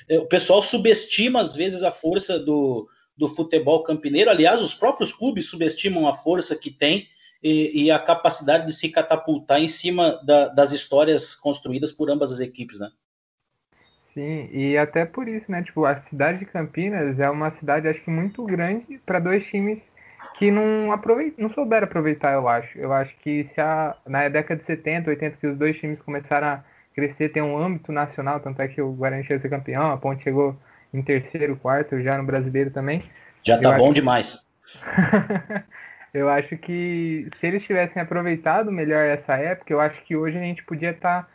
eh, 0.09 0.19
o 0.19 0.27
pessoal 0.27 0.61
subestima 0.61 1.40
às 1.40 1.55
vezes 1.55 1.83
a 1.83 1.90
força 1.90 2.38
do, 2.38 2.88
do 3.17 3.29
futebol 3.29 3.83
campineiro. 3.83 4.31
Aliás, 4.31 4.61
os 4.61 4.75
próprios 4.75 5.12
clubes 5.12 5.49
subestimam 5.49 6.07
a 6.07 6.14
força 6.14 6.55
que 6.55 6.71
tem 6.71 7.09
e, 7.44 7.85
e 7.85 7.90
a 7.90 7.98
capacidade 7.98 8.64
de 8.64 8.72
se 8.72 8.88
catapultar 8.88 9.61
em 9.61 9.68
cima 9.68 10.18
da, 10.24 10.48
das 10.48 10.72
histórias 10.72 11.35
construídas 11.35 11.92
por 11.92 12.11
ambas 12.11 12.33
as 12.33 12.40
equipes, 12.40 12.80
né? 12.80 12.90
Sim, 14.14 14.48
e 14.50 14.78
até 14.78 15.04
por 15.04 15.28
isso, 15.28 15.50
né? 15.52 15.62
Tipo, 15.62 15.85
a 15.85 15.94
cidade 15.96 16.38
de 16.38 16.46
Campinas 16.46 17.20
é 17.20 17.28
uma 17.28 17.50
cidade, 17.50 17.87
acho 17.87 18.00
que 18.00 18.11
muito 18.11 18.42
grande 18.46 18.98
para 19.04 19.18
dois 19.18 19.44
times 19.44 19.83
que 20.38 20.50
não 20.50 20.90
aproveit... 20.90 21.35
não 21.37 21.50
souberam 21.50 21.85
aproveitar, 21.85 22.33
eu 22.33 22.48
acho. 22.48 22.78
Eu 22.78 22.92
acho 22.94 23.14
que 23.18 23.44
se 23.44 23.61
a... 23.61 23.94
na 24.07 24.26
década 24.28 24.59
de 24.59 24.64
70, 24.64 25.11
80, 25.11 25.37
que 25.37 25.46
os 25.46 25.59
dois 25.59 25.76
times 25.78 26.00
começaram 26.00 26.46
a 26.46 26.64
crescer, 26.94 27.28
ter 27.28 27.42
um 27.42 27.59
âmbito 27.59 27.92
nacional, 27.92 28.40
tanto 28.40 28.62
é 28.62 28.68
que 28.68 28.80
o 28.80 28.92
Guarani 28.92 29.22
chegou 29.22 29.37
a 29.37 29.40
ser 29.40 29.50
campeão, 29.50 29.90
a 29.90 29.98
Ponte 29.98 30.22
chegou 30.22 30.57
em 30.94 31.02
terceiro, 31.02 31.57
quarto, 31.57 32.00
já 32.00 32.16
no 32.16 32.24
brasileiro 32.24 32.70
também. 32.70 33.04
Já 33.42 33.61
tá 33.61 33.72
bom 33.76 33.92
demais. 33.92 34.48
Eu 36.14 36.29
acho 36.29 36.57
que 36.57 37.27
se 37.37 37.48
eles 37.48 37.64
tivessem 37.64 38.00
aproveitado 38.00 38.70
melhor 38.70 39.05
essa 39.05 39.35
época, 39.35 39.72
eu 39.72 39.81
acho 39.81 40.00
que 40.05 40.14
hoje 40.14 40.38
a 40.38 40.40
gente 40.40 40.62
podia 40.62 40.92
estar, 40.92 41.24
tá, 41.24 41.29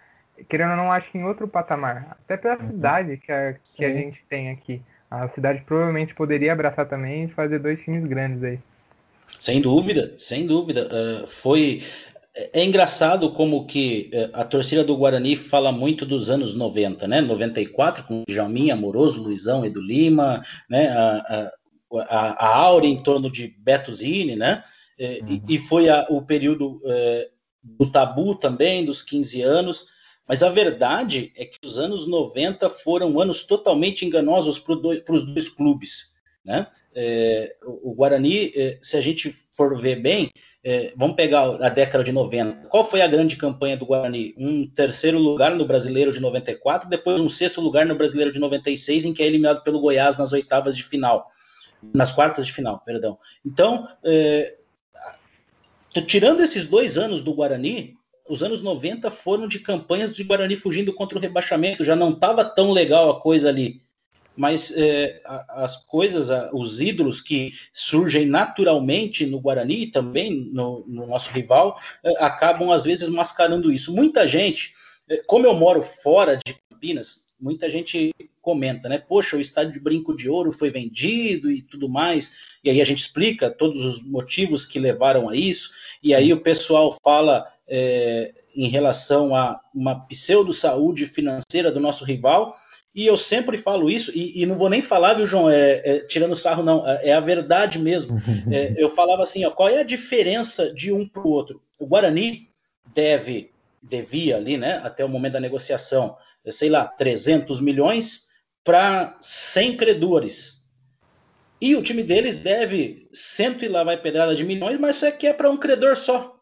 querendo 0.48 0.72
ou 0.72 0.78
não, 0.78 0.90
acho 0.90 1.12
que 1.12 1.18
em 1.18 1.26
outro 1.26 1.50
patamar. 1.50 2.18
Até 2.24 2.38
pela 2.38 2.56
uhum. 2.56 2.66
cidade 2.66 3.18
que 3.18 3.30
a, 3.30 3.56
que 3.76 3.84
a 3.84 3.92
gente 3.92 4.24
tem 4.30 4.50
aqui. 4.50 4.82
A 5.12 5.28
cidade 5.28 5.64
provavelmente 5.66 6.16
poderia 6.16 6.54
abraçar 6.54 6.88
também 6.88 7.26
e 7.26 7.28
fazer 7.28 7.60
dois 7.60 7.82
times 7.82 8.06
grandes 8.06 8.42
aí. 8.42 8.60
Sem 9.38 9.60
dúvida, 9.60 10.14
sem 10.16 10.48
dúvida. 10.48 10.88
Uh, 10.88 11.28
foi. 11.28 11.84
É, 12.34 12.62
é 12.62 12.64
engraçado 12.64 13.34
como 13.34 13.66
que 13.66 14.10
uh, 14.14 14.40
a 14.40 14.46
torcida 14.46 14.84
do 14.84 14.96
Guarani 14.96 15.36
fala 15.36 15.74
muito 15.74 16.06
dos 16.06 16.30
anos 16.30 16.56
90, 16.56 17.06
né? 17.06 17.20
94, 17.20 18.06
com 18.06 18.24
Jalminha, 18.30 18.76
Amoroso, 18.76 19.22
Luizão, 19.22 19.66
Edu 19.66 19.82
Lima, 19.82 20.42
né? 20.70 20.88
A, 20.90 21.18
a, 21.18 21.52
a 21.98 22.56
aura 22.56 22.86
em 22.86 22.98
torno 22.98 23.32
de 23.32 23.56
Beto 23.60 23.92
Zini, 23.92 24.36
né? 24.36 24.64
É, 24.98 25.20
uhum. 25.22 25.42
e, 25.48 25.56
e, 25.56 25.58
foi 25.58 25.90
a, 25.90 26.06
o 26.10 26.22
período 26.22 26.82
é, 26.86 27.30
do 27.64 27.90
tabu 27.90 28.36
também, 28.36 28.84
dos 28.84 29.02
15 29.02 29.42
anos. 29.42 29.86
Mas 30.28 30.44
a 30.44 30.50
verdade 30.50 31.32
é 31.36 31.46
que 31.46 31.58
os 31.66 31.80
anos 31.80 32.06
90 32.06 32.70
foram 32.70 33.20
anos 33.20 33.44
totalmente 33.44 34.06
enganosos 34.06 34.60
para 34.60 34.76
os 34.76 35.26
dois 35.26 35.50
clubes. 35.50 36.20
Né? 36.46 36.68
É, 36.94 37.56
o, 37.66 37.92
o 37.92 37.96
Guarani, 37.96 38.52
é, 38.56 38.78
se 38.82 38.98
a 38.98 39.02
gente 39.02 39.34
for 39.56 39.76
ver 39.76 40.02
bem, 40.02 40.30
é, 40.64 40.94
vamos 40.96 41.16
pegar 41.16 41.44
a 41.66 41.70
década 41.70 42.04
de 42.04 42.12
90. 42.12 42.68
Qual 42.68 42.84
foi 42.84 43.02
a 43.02 43.08
grande 43.08 43.38
campanha 43.38 43.78
do 43.78 43.86
Guarani? 43.86 44.36
Um 44.38 44.68
terceiro 44.68 45.18
lugar 45.18 45.56
no 45.56 45.66
Brasileiro 45.66 46.12
de 46.12 46.20
94, 46.20 46.90
depois 46.90 47.22
um 47.22 47.30
sexto 47.30 47.62
lugar 47.62 47.86
no 47.86 47.96
Brasileiro 47.96 48.32
de 48.32 48.40
96, 48.40 49.06
em 49.06 49.14
que 49.14 49.24
é 49.24 49.28
eliminado 49.28 49.64
pelo 49.64 49.80
Goiás 49.80 50.18
nas 50.18 50.34
oitavas 50.34 50.76
de 50.76 50.84
final 50.84 51.28
nas 51.94 52.12
quartas 52.12 52.46
de 52.46 52.54
final, 52.54 52.80
perdão. 52.86 53.18
Então, 53.46 53.88
é, 54.04 54.56
tirando 56.06 56.42
esses 56.42 56.66
dois 56.68 56.98
anos 56.98 57.22
do 57.22 57.34
Guarani, 57.34 57.98
os 58.30 58.44
anos 58.44 58.62
90 58.62 59.10
foram 59.10 59.48
de 59.48 59.60
campanhas 59.60 60.16
de 60.16 60.24
Guarani 60.24 60.56
fugindo 60.56 60.94
contra 60.94 61.18
o 61.18 61.22
rebaixamento, 61.22 61.84
já 61.84 61.96
não 61.96 62.12
estava 62.12 62.46
tão 62.46 62.72
legal 62.72 63.10
a 63.10 63.20
coisa 63.20 63.50
ali. 63.50 63.82
Mas 64.38 64.72
é, 64.78 65.22
as 65.50 65.84
coisas, 65.86 66.30
os 66.54 66.80
ídolos 66.80 67.20
que 67.20 67.52
surgem 67.74 68.26
naturalmente 68.26 69.26
no 69.26 69.40
Guarani 69.40 69.84
e 69.84 69.92
também 69.92 70.50
no, 70.54 70.86
no 70.88 71.08
nosso 71.08 71.32
rival, 71.32 71.78
é, 72.04 72.24
acabam 72.24 72.72
às 72.72 72.86
vezes 72.86 73.10
mascarando 73.10 73.72
isso. 73.72 73.94
Muita 73.94 74.28
gente, 74.28 74.72
é, 75.10 75.18
como 75.26 75.46
eu 75.46 75.56
moro 75.56 75.82
fora 75.82 76.38
de 76.38 76.56
Campinas, 76.70 77.28
muita 77.38 77.70
gente 77.70 78.14
comenta, 78.50 78.90
né? 78.90 78.98
Poxa, 78.98 79.38
o 79.38 79.40
estádio 79.40 79.74
de 79.74 79.80
Brinco 79.80 80.18
de 80.18 80.28
Ouro 80.28 80.52
foi 80.52 80.72
vendido 80.72 81.52
e 81.52 81.62
tudo 81.62 81.88
mais. 81.88 82.58
E 82.64 82.70
aí 82.72 82.82
a 82.82 82.84
gente 82.84 82.98
explica 82.98 83.52
todos 83.52 83.86
os 83.86 84.02
motivos 84.02 84.66
que 84.66 84.80
levaram 84.80 85.30
a 85.30 85.36
isso. 85.36 85.70
E 86.02 86.16
aí 86.16 86.34
o 86.34 86.42
pessoal 86.42 86.98
fala 87.04 87.46
é, 87.68 88.34
em 88.56 88.68
relação 88.68 89.36
a 89.36 89.62
uma 89.72 90.00
pseudo-saúde 90.08 91.06
financeira 91.06 91.72
do 91.72 91.80
nosso 91.80 92.04
rival. 92.04 92.56
E 92.96 93.06
eu 93.06 93.16
sempre 93.16 93.56
falo 93.56 93.88
isso, 93.88 94.12
e, 94.16 94.42
e 94.42 94.46
não 94.48 94.58
vou 94.58 94.68
nem 94.68 94.82
falar, 94.82 95.14
viu, 95.14 95.28
João, 95.28 95.48
é, 95.48 95.82
é, 95.86 96.00
tirando 96.00 96.36
sarro, 96.36 96.64
não, 96.64 96.88
é, 96.90 97.10
é 97.10 97.14
a 97.14 97.20
verdade 97.20 97.78
mesmo. 97.78 98.18
É, 98.52 98.74
eu 98.78 98.90
falava 98.90 99.22
assim, 99.22 99.46
ó, 99.46 99.52
qual 99.52 99.70
é 99.70 99.78
a 99.78 99.84
diferença 99.84 100.74
de 100.74 100.92
um 100.92 101.08
para 101.08 101.22
o 101.22 101.30
outro? 101.30 101.62
O 101.80 101.86
Guarani 101.86 102.50
deve, 102.96 103.52
devia 103.84 104.38
ali, 104.38 104.58
né, 104.58 104.82
até 104.84 105.06
o 105.06 105.10
momento 105.10 105.34
da 105.34 105.40
negociação, 105.40 106.18
sei 106.50 106.68
lá, 106.68 106.88
300 106.88 107.62
milhões 107.62 108.29
para 108.64 109.18
100 109.20 109.78
credores. 109.78 110.60
E 111.62 111.76
o 111.76 111.82
time 111.82 112.04
deles 112.04 112.42
deve 112.42 113.10
cento 113.14 113.66
e 113.66 113.68
lá 113.68 113.84
vai 113.84 113.98
pedrada 113.98 114.34
de 114.34 114.46
milhões, 114.46 114.78
mas 114.78 114.96
isso 114.96 115.06
aqui 115.06 115.28
é 115.28 115.34
para 115.34 115.50
um 115.50 115.58
credor 115.58 115.96
só. 115.96 116.38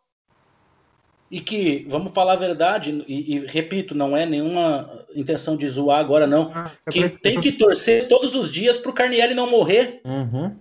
E 1.30 1.42
que, 1.42 1.86
vamos 1.90 2.14
falar 2.14 2.34
a 2.34 2.38
verdade, 2.38 3.04
e, 3.08 3.36
e 3.36 3.40
repito, 3.46 3.94
não 3.94 4.16
é 4.16 4.26
nenhuma 4.26 5.06
intenção 5.14 5.58
de 5.58 5.68
zoar 5.68 6.00
agora, 6.00 6.26
não. 6.26 6.52
Ah, 6.54 6.72
que 6.90 7.10
tem 7.10 7.42
que 7.42 7.52
torcer 7.52 8.08
todos 8.08 8.34
os 8.34 8.50
dias 8.50 8.78
para 8.78 8.92
o 8.92 8.94
Carnielli 8.94 9.34
não 9.34 9.50
morrer. 9.50 10.02
Uhum. 10.06 10.56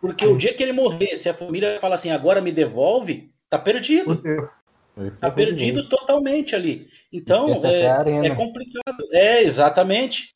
Porque 0.00 0.26
o 0.26 0.36
dia 0.36 0.52
que 0.52 0.62
ele 0.62 0.72
morrer, 0.72 1.16
se 1.16 1.30
a 1.30 1.34
família 1.34 1.78
fala 1.80 1.94
assim, 1.94 2.10
agora 2.10 2.42
me 2.42 2.52
devolve, 2.52 3.32
tá 3.48 3.58
perdido. 3.58 4.22
Tá 5.18 5.30
perdido 5.30 5.88
totalmente 5.88 6.54
ali. 6.54 6.86
Então, 7.10 7.48
é, 7.64 8.26
é, 8.26 8.34
complicado. 8.34 9.08
É, 9.10 9.42
exatamente. 9.42 10.33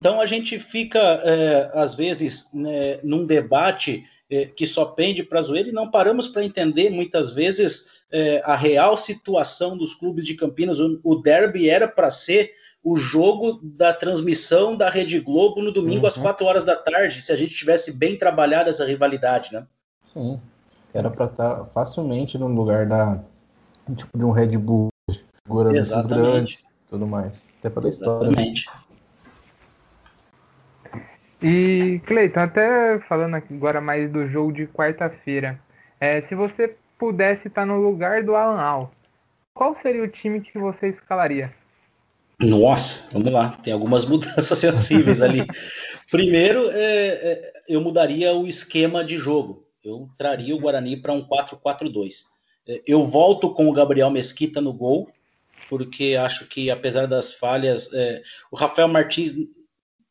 Então, 0.00 0.20
a 0.20 0.26
gente 0.26 0.58
fica, 0.58 0.98
é, 0.98 1.70
às 1.74 1.94
vezes, 1.94 2.48
né, 2.52 2.98
num 3.02 3.24
debate 3.24 4.04
é, 4.30 4.46
que 4.46 4.66
só 4.66 4.84
pende 4.84 5.22
para 5.22 5.38
a 5.38 5.42
zoeira 5.42 5.68
e 5.68 5.72
não 5.72 5.90
paramos 5.90 6.28
para 6.28 6.44
entender, 6.44 6.90
muitas 6.90 7.32
vezes, 7.32 8.02
é, 8.10 8.42
a 8.44 8.54
real 8.54 8.96
situação 8.96 9.76
dos 9.76 9.94
clubes 9.94 10.24
de 10.24 10.34
Campinas. 10.34 10.80
O, 10.80 11.00
o 11.02 11.16
derby 11.16 11.68
era 11.68 11.88
para 11.88 12.10
ser 12.10 12.52
o 12.82 12.96
jogo 12.96 13.60
da 13.62 13.92
transmissão 13.92 14.76
da 14.76 14.88
Rede 14.88 15.18
Globo 15.20 15.60
no 15.62 15.72
domingo 15.72 16.02
uhum. 16.02 16.06
às 16.06 16.16
quatro 16.16 16.46
horas 16.46 16.64
da 16.64 16.76
tarde, 16.76 17.20
se 17.20 17.32
a 17.32 17.36
gente 17.36 17.54
tivesse 17.54 17.92
bem 17.92 18.16
trabalhado 18.16 18.70
essa 18.70 18.84
rivalidade, 18.84 19.52
né? 19.52 19.66
Sim. 20.04 20.40
era 20.94 21.10
para 21.10 21.26
estar 21.26 21.56
tá 21.56 21.64
facilmente 21.66 22.38
no 22.38 22.46
lugar 22.46 22.86
da 22.86 23.22
tipo 23.94 24.16
de 24.16 24.24
um 24.24 24.30
Red 24.30 24.56
Bull, 24.56 24.88
figura 25.44 25.70
desses 25.70 26.06
grandes, 26.06 26.66
tudo 26.88 27.06
mais. 27.06 27.48
Até 27.58 27.70
pela 27.70 27.88
história. 27.88 28.30
Né? 28.30 28.54
E 31.42 32.00
Cleiton, 32.06 32.40
até 32.40 32.98
falando 33.08 33.36
agora 33.36 33.80
mais 33.80 34.10
do 34.10 34.26
jogo 34.28 34.52
de 34.52 34.66
quarta-feira, 34.66 35.58
é, 36.00 36.20
se 36.20 36.34
você 36.34 36.74
pudesse 36.98 37.48
estar 37.48 37.64
no 37.64 37.80
lugar 37.80 38.24
do 38.24 38.34
Alan 38.34 38.60
Al, 38.60 38.92
qual 39.54 39.74
seria 39.76 40.02
o 40.02 40.08
time 40.08 40.40
que 40.40 40.58
você 40.58 40.88
escalaria? 40.88 41.54
Nossa, 42.40 43.08
vamos 43.12 43.32
lá, 43.32 43.50
tem 43.62 43.72
algumas 43.72 44.04
mudanças 44.08 44.58
sensíveis 44.58 45.22
ali. 45.22 45.44
Primeiro, 46.10 46.70
é, 46.70 47.06
é, 47.06 47.52
eu 47.68 47.80
mudaria 47.80 48.32
o 48.34 48.46
esquema 48.46 49.04
de 49.04 49.16
jogo. 49.16 49.64
Eu 49.84 50.08
traria 50.16 50.54
o 50.54 50.60
Guarani 50.60 50.96
para 50.96 51.12
um 51.12 51.26
4-4-2. 51.26 52.24
É, 52.68 52.82
eu 52.86 53.04
volto 53.04 53.52
com 53.52 53.68
o 53.68 53.72
Gabriel 53.72 54.10
Mesquita 54.10 54.60
no 54.60 54.72
gol, 54.72 55.08
porque 55.68 56.16
acho 56.18 56.46
que, 56.46 56.70
apesar 56.70 57.06
das 57.06 57.34
falhas, 57.34 57.92
é, 57.92 58.22
o 58.50 58.56
Rafael 58.56 58.88
Martins 58.88 59.36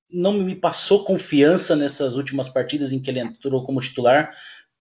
não 0.10 0.34
me 0.34 0.56
passou 0.56 1.04
confiança 1.04 1.76
nessas 1.76 2.16
últimas 2.16 2.48
partidas 2.48 2.92
em 2.92 3.00
que 3.00 3.10
ele 3.10 3.20
entrou 3.20 3.64
como 3.64 3.82
titular, 3.82 4.34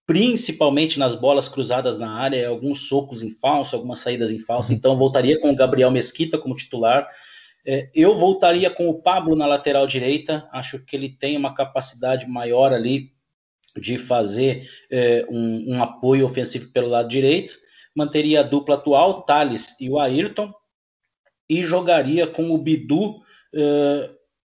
principalmente 0.05 0.97
nas 0.97 1.15
bolas 1.15 1.49
cruzadas 1.49 1.97
na 1.97 2.11
área, 2.11 2.47
alguns 2.47 2.87
socos 2.87 3.21
em 3.21 3.31
falso, 3.31 3.75
algumas 3.75 3.99
saídas 3.99 4.31
em 4.31 4.39
falso. 4.39 4.71
Então, 4.71 4.97
voltaria 4.97 5.39
com 5.39 5.51
o 5.51 5.55
Gabriel 5.55 5.91
Mesquita 5.91 6.37
como 6.37 6.55
titular. 6.55 7.07
É, 7.65 7.89
eu 7.93 8.15
voltaria 8.15 8.69
com 8.69 8.87
o 8.87 9.01
Pablo 9.01 9.35
na 9.35 9.45
lateral 9.45 9.85
direita. 9.85 10.47
Acho 10.53 10.83
que 10.85 10.95
ele 10.95 11.09
tem 11.09 11.35
uma 11.35 11.53
capacidade 11.53 12.25
maior 12.25 12.71
ali 12.71 13.11
de 13.75 13.97
fazer 13.97 14.65
é, 14.89 15.25
um, 15.29 15.75
um, 15.75 15.83
apoio 15.83 16.25
ofensivo 16.25 16.71
pelo 16.71 16.87
lado 16.87 17.09
direito. 17.09 17.57
Manteria 17.93 18.39
a 18.39 18.43
dupla 18.43 18.75
atual, 18.75 19.23
Thales 19.23 19.75
e 19.81 19.89
o 19.89 19.99
Ayrton. 19.99 20.53
E 21.49 21.63
jogaria 21.63 22.25
com 22.25 22.51
o 22.51 22.57
Bidu, 22.57 23.21
é, 23.53 24.09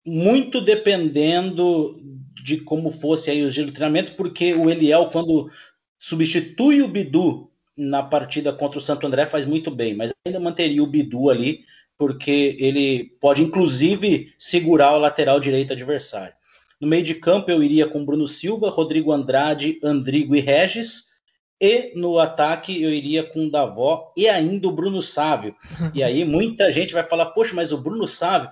muito 0.09 0.61
dependendo 0.61 2.01
de 2.43 2.59
como 2.59 2.91
fosse 2.91 3.31
aí 3.31 3.45
o 3.45 3.51
giro 3.51 3.67
de 3.67 3.75
treinamento, 3.75 4.15
porque 4.15 4.55
o 4.55 4.71
Eliel, 4.71 5.11
quando 5.13 5.51
substitui 5.99 6.81
o 6.83 6.89
Bidu 6.89 7.51
na 7.77 8.03
partida 8.03 8.53
contra 8.53 8.79
o 8.79 8.83
Santo 8.83 9.07
André, 9.07 9.27
faz 9.27 9.45
muito 9.45 9.71
bem, 9.71 9.95
mas 9.95 10.13
ainda 10.25 10.41
manteria 10.41 10.83
o 10.83 10.87
Bidu 10.87 11.29
ali, 11.29 11.61
porque 11.97 12.57
ele 12.59 13.17
pode 13.21 13.43
inclusive 13.43 14.33
segurar 14.39 14.95
o 14.95 14.99
lateral 14.99 15.39
direito 15.39 15.73
adversário. 15.73 16.35
No 16.81 16.87
meio 16.87 17.03
de 17.03 17.15
campo 17.15 17.51
eu 17.51 17.63
iria 17.63 17.87
com 17.87 18.05
Bruno 18.05 18.27
Silva, 18.27 18.71
Rodrigo 18.71 19.13
Andrade, 19.13 19.79
Andrigo 19.83 20.35
e 20.35 20.41
Regis. 20.41 21.09
E 21.61 21.93
no 21.97 22.21
ataque 22.21 22.81
eu 22.81 22.95
iria 22.95 23.25
com 23.25 23.49
Davó 23.49 24.13
e 24.17 24.29
ainda 24.29 24.69
o 24.69 24.73
Bruno 24.73 25.03
Sávio. 25.03 25.57
E 25.93 26.05
aí 26.05 26.25
muita 26.25 26.71
gente 26.71 26.95
vai 26.95 27.03
falar: 27.03 27.27
"Poxa, 27.27 27.53
mas 27.53 27.73
o 27.73 27.79
Bruno 27.79 28.07
Sávio 28.07 28.49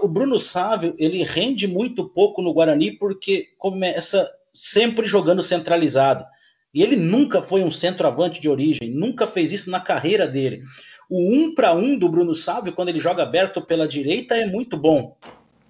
o 0.00 0.08
Bruno 0.08 0.38
Sávio, 0.38 0.94
ele 0.98 1.24
rende 1.24 1.66
muito 1.66 2.08
pouco 2.08 2.40
no 2.40 2.52
Guarani 2.52 2.92
porque 2.92 3.48
começa 3.58 4.30
sempre 4.52 5.06
jogando 5.06 5.42
centralizado. 5.42 6.24
E 6.72 6.82
ele 6.82 6.96
nunca 6.96 7.42
foi 7.42 7.62
um 7.62 7.70
centroavante 7.70 8.40
de 8.40 8.48
origem, 8.48 8.90
nunca 8.90 9.26
fez 9.26 9.52
isso 9.52 9.70
na 9.70 9.80
carreira 9.80 10.26
dele. 10.26 10.62
O 11.10 11.34
um 11.34 11.54
para 11.54 11.74
um 11.74 11.98
do 11.98 12.08
Bruno 12.08 12.34
Sávio, 12.34 12.72
quando 12.72 12.88
ele 12.88 13.00
joga 13.00 13.22
aberto 13.22 13.60
pela 13.60 13.86
direita, 13.86 14.34
é 14.36 14.46
muito 14.46 14.76
bom. 14.76 15.16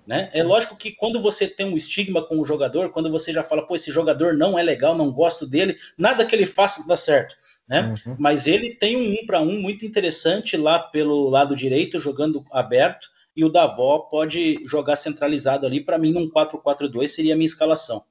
Né? 0.06 0.30
É 0.32 0.42
lógico 0.42 0.76
que 0.76 0.92
quando 0.92 1.20
você 1.20 1.48
tem 1.48 1.66
um 1.66 1.76
estigma 1.76 2.22
com 2.22 2.38
o 2.38 2.44
jogador, 2.44 2.90
quando 2.90 3.10
você 3.10 3.32
já 3.32 3.42
fala, 3.42 3.66
pô, 3.66 3.74
esse 3.74 3.90
jogador 3.90 4.34
não 4.34 4.58
é 4.58 4.62
legal, 4.62 4.96
não 4.96 5.10
gosto 5.10 5.46
dele, 5.46 5.76
nada 5.96 6.24
que 6.24 6.34
ele 6.34 6.46
faça 6.46 6.86
dá 6.86 6.96
certo. 6.96 7.34
Né? 7.66 7.94
Uhum. 8.06 8.16
Mas 8.18 8.46
ele 8.46 8.74
tem 8.74 8.96
um 8.96 9.12
um 9.12 9.26
para 9.26 9.40
um 9.40 9.60
muito 9.60 9.86
interessante 9.86 10.56
lá 10.56 10.78
pelo 10.78 11.28
lado 11.28 11.56
direito, 11.56 11.98
jogando 11.98 12.44
aberto 12.52 13.11
e 13.36 13.44
o 13.44 13.48
Davó 13.48 14.00
pode 14.10 14.64
jogar 14.64 14.96
centralizado 14.96 15.66
ali. 15.66 15.80
Para 15.80 15.98
mim, 15.98 16.12
num 16.12 16.28
4-4-2 16.28 17.08
seria 17.08 17.34
a 17.34 17.36
minha 17.36 17.46
escalação. 17.46 18.02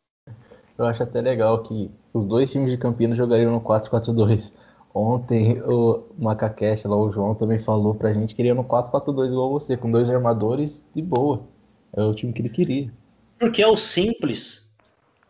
Eu 0.77 0.85
acho 0.85 1.03
até 1.03 1.21
legal 1.21 1.61
que 1.61 1.91
os 2.13 2.25
dois 2.25 2.51
times 2.51 2.71
de 2.71 2.77
Campinas 2.77 3.17
jogariam 3.17 3.51
no 3.51 3.61
4-4-2. 3.61 4.53
Ontem 4.93 5.61
o 5.61 6.03
Macaquete, 6.17 6.87
lá 6.87 6.97
o 6.97 7.11
João, 7.11 7.33
também 7.33 7.59
falou 7.59 7.95
pra 7.95 8.11
gente 8.11 8.35
que 8.35 8.41
iria 8.41 8.53
no 8.53 8.63
4-4-2 8.63 9.27
igual 9.27 9.51
você, 9.51 9.77
com 9.77 9.89
dois 9.89 10.09
armadores 10.09 10.85
de 10.93 11.01
boa. 11.01 11.43
É 11.93 12.01
o 12.01 12.13
time 12.13 12.33
que 12.33 12.41
ele 12.41 12.49
queria. 12.49 12.91
Porque 13.39 13.61
é 13.61 13.67
o 13.67 13.77
simples. 13.77 14.71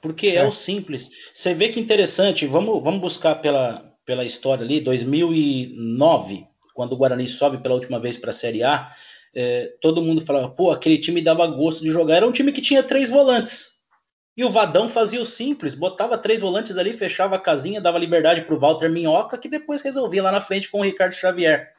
Porque 0.01 0.27
é, 0.27 0.35
é 0.37 0.47
o 0.47 0.51
simples. 0.51 1.31
Você 1.33 1.53
vê 1.53 1.69
que 1.69 1.79
interessante, 1.79 2.47
vamos, 2.47 2.81
vamos 2.83 3.01
buscar 3.01 3.35
pela, 3.35 3.93
pela 4.05 4.25
história 4.25 4.63
ali, 4.65 4.81
2009, 4.81 6.47
quando 6.73 6.93
o 6.93 6.97
Guarani 6.97 7.27
sobe 7.27 7.59
pela 7.59 7.75
última 7.75 7.99
vez 7.99 8.17
para 8.17 8.31
a 8.31 8.33
Série 8.33 8.63
A, 8.63 8.91
é, 9.33 9.73
todo 9.81 10.01
mundo 10.01 10.25
falava, 10.25 10.49
pô, 10.49 10.71
aquele 10.71 10.97
time 10.97 11.21
dava 11.21 11.47
gosto 11.47 11.83
de 11.83 11.89
jogar. 11.89 12.17
Era 12.17 12.27
um 12.27 12.31
time 12.31 12.51
que 12.51 12.61
tinha 12.61 12.83
três 12.83 13.09
volantes. 13.09 13.81
E 14.35 14.45
o 14.45 14.49
Vadão 14.49 14.87
fazia 14.87 15.21
o 15.21 15.25
simples, 15.25 15.73
botava 15.73 16.17
três 16.17 16.39
volantes 16.41 16.77
ali, 16.77 16.93
fechava 16.93 17.35
a 17.35 17.39
casinha, 17.39 17.81
dava 17.81 17.97
liberdade 17.97 18.41
para 18.41 18.55
o 18.55 18.59
Walter 18.59 18.89
Minhoca, 18.89 19.37
que 19.37 19.49
depois 19.49 19.81
resolvia 19.81 20.23
lá 20.23 20.31
na 20.31 20.41
frente 20.41 20.69
com 20.69 20.79
o 20.79 20.83
Ricardo 20.83 21.13
Xavier. 21.13 21.73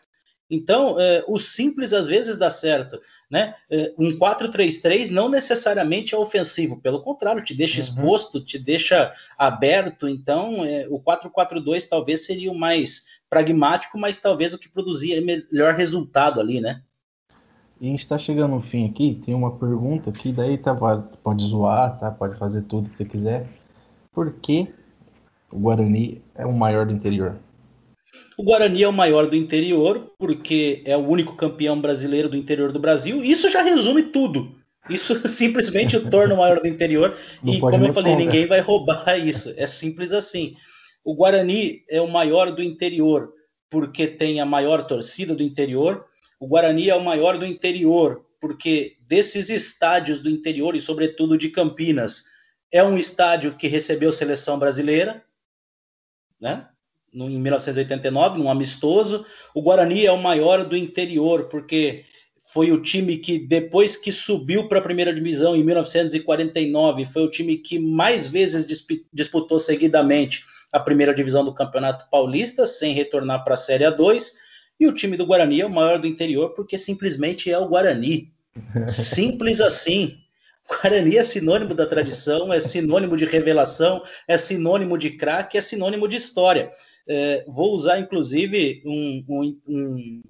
Então, 0.51 1.01
é, 1.01 1.25
o 1.27 1.39
simples 1.39 1.95
às 1.95 2.09
vezes 2.09 2.37
dá 2.37 2.51
certo. 2.51 3.01
Né? 3.31 3.55
É, 3.71 3.95
um 3.99 4.11
4-3-3 4.19 5.09
não 5.09 5.31
necessariamente 5.31 6.15
é 6.15 6.19
ofensivo, 6.19 6.79
pelo 6.79 7.03
contrário, 7.03 7.43
te 7.43 7.55
deixa 7.55 7.81
uhum. 7.81 7.87
exposto, 7.87 8.45
te 8.45 8.59
deixa 8.59 9.11
aberto. 9.39 10.07
Então, 10.07 10.63
é, 10.63 10.87
o 10.91 11.01
4-4-2 11.01 11.89
talvez 11.89 12.27
seria 12.27 12.53
o 12.53 12.59
mais 12.59 13.07
pragmático, 13.31 13.97
mas 13.97 14.19
talvez 14.19 14.53
o 14.53 14.59
que 14.59 14.69
produzia 14.69 15.23
melhor 15.23 15.75
resultado 15.75 16.39
ali, 16.39 16.61
né? 16.61 16.83
E 17.83 17.87
a 17.87 17.91
gente 17.91 17.99
está 17.99 18.17
chegando 18.17 18.53
no 18.53 18.61
fim 18.61 18.89
aqui, 18.89 19.21
tem 19.27 19.35
uma 19.35 19.59
pergunta 19.59 20.13
que 20.13 20.31
daí 20.31 20.57
tá, 20.57 20.73
pode 20.73 21.45
zoar, 21.45 21.99
tá? 21.99 22.13
Pode 22.13 22.39
fazer 22.39 22.63
tudo 22.63 22.89
que 22.89 22.95
você 22.95 23.05
quiser. 23.05 23.49
Por 24.13 24.35
que 24.35 24.69
o 25.51 25.59
Guarani 25.59 26.23
é 26.37 26.47
o 26.47 26.53
maior 26.53 26.87
do 26.87 26.93
interior? 26.93 27.41
O 28.39 28.45
Guarani 28.45 28.85
é 28.85 28.89
o 28.89 28.93
maior 28.93 29.27
do 29.27 29.35
interior 29.35 30.13
porque 30.17 30.81
é 30.87 30.97
o 30.97 31.01
único 31.01 31.35
campeão 31.35 31.81
brasileiro 31.81 32.29
do 32.29 32.37
interior 32.37 32.71
do 32.71 32.79
Brasil. 32.79 33.21
Isso 33.25 33.51
já 33.51 33.63
resume 33.63 34.05
tudo. 34.05 34.55
Isso 34.89 35.17
simplesmente 35.29 35.97
o 35.97 36.09
torna 36.09 36.35
o 36.35 36.39
maior 36.39 36.61
do 36.61 36.69
interior. 36.69 37.13
Não 37.43 37.53
e 37.53 37.59
como 37.59 37.85
eu 37.85 37.93
falei, 37.93 38.15
ninguém 38.15 38.47
vai 38.47 38.61
roubar 38.61 39.19
isso. 39.19 39.53
É 39.57 39.67
simples 39.67 40.13
assim. 40.13 40.55
O 41.05 41.17
Guarani 41.17 41.83
é 41.91 42.01
o 42.01 42.07
maior 42.07 42.53
do 42.53 42.63
interior 42.63 43.33
porque 43.69 44.07
tem 44.07 44.41
a 44.41 44.47
maior 44.47 44.87
torcida 44.87 45.35
do 45.35 45.43
interior, 45.43 46.05
o 46.43 46.47
Guarani 46.49 46.91
é 46.91 46.95
o 46.97 47.05
maior 47.05 47.39
do 47.39 47.47
interior, 47.47 48.27
porque 48.41 48.97
desses 49.07 49.49
estádios 49.49 50.19
do 50.19 50.29
interior, 50.29 50.75
e 50.75 50.81
sobretudo 50.81 51.39
de 51.39 51.51
Campinas, 51.51 52.25
é 52.69 52.83
um 52.83 52.99
estádio 52.99 53.57
que 53.57 53.69
recebeu 53.69 54.11
seleção 54.11 54.59
brasileira, 54.59 55.25
né? 56.41 56.67
Em 57.15 57.39
1989, 57.39 58.41
num 58.41 58.51
amistoso. 58.51 59.25
O 59.55 59.63
Guarani 59.63 60.05
é 60.05 60.11
o 60.11 60.21
maior 60.21 60.65
do 60.65 60.77
interior, 60.77 61.45
porque 61.45 62.07
foi 62.53 62.73
o 62.73 62.83
time 62.83 63.19
que, 63.19 63.39
depois 63.39 63.97
que 63.97 64.11
subiu 64.11 64.67
para 64.67 64.81
a 64.81 64.83
primeira 64.83 65.15
divisão 65.15 65.55
em 65.55 65.63
1949, 65.63 67.05
foi 67.05 67.23
o 67.23 67.31
time 67.31 67.57
que 67.57 67.79
mais 67.79 68.27
vezes 68.27 68.67
disputou 69.13 69.61
seguidamente 69.61 70.45
a 70.73 70.81
primeira 70.81 71.15
divisão 71.15 71.45
do 71.45 71.55
Campeonato 71.55 72.11
Paulista, 72.11 72.67
sem 72.67 72.95
retornar 72.95 73.45
para 73.45 73.55
a 73.55 73.57
Série 73.57 73.85
A2 73.85 74.51
e 74.79 74.87
o 74.87 74.93
time 74.93 75.17
do 75.17 75.27
Guarani 75.27 75.61
é 75.61 75.67
o 75.67 75.71
maior 75.71 75.99
do 75.99 76.07
interior 76.07 76.51
porque 76.51 76.77
simplesmente 76.77 77.51
é 77.51 77.59
o 77.59 77.69
Guarani. 77.69 78.33
Simples 78.87 79.61
assim. 79.63 80.19
Guarani 80.69 81.17
é 81.17 81.23
sinônimo 81.23 81.75
da 81.75 81.87
tradição, 81.87 82.53
é 82.53 82.61
sinônimo 82.61 83.17
de 83.17 83.25
revelação, 83.25 84.03
é 84.29 84.37
sinônimo 84.37 84.97
de 84.97 85.11
craque, 85.11 85.59
é 85.59 85.61
sinônimo 85.61 86.09
de 86.09 86.17
história. 86.17 86.71
É, 87.07 87.45
vou 87.49 87.73
usar, 87.73 87.99
inclusive, 87.99 88.83
um, 88.87 89.25
um, 89.29 89.61
um, 89.67 90.23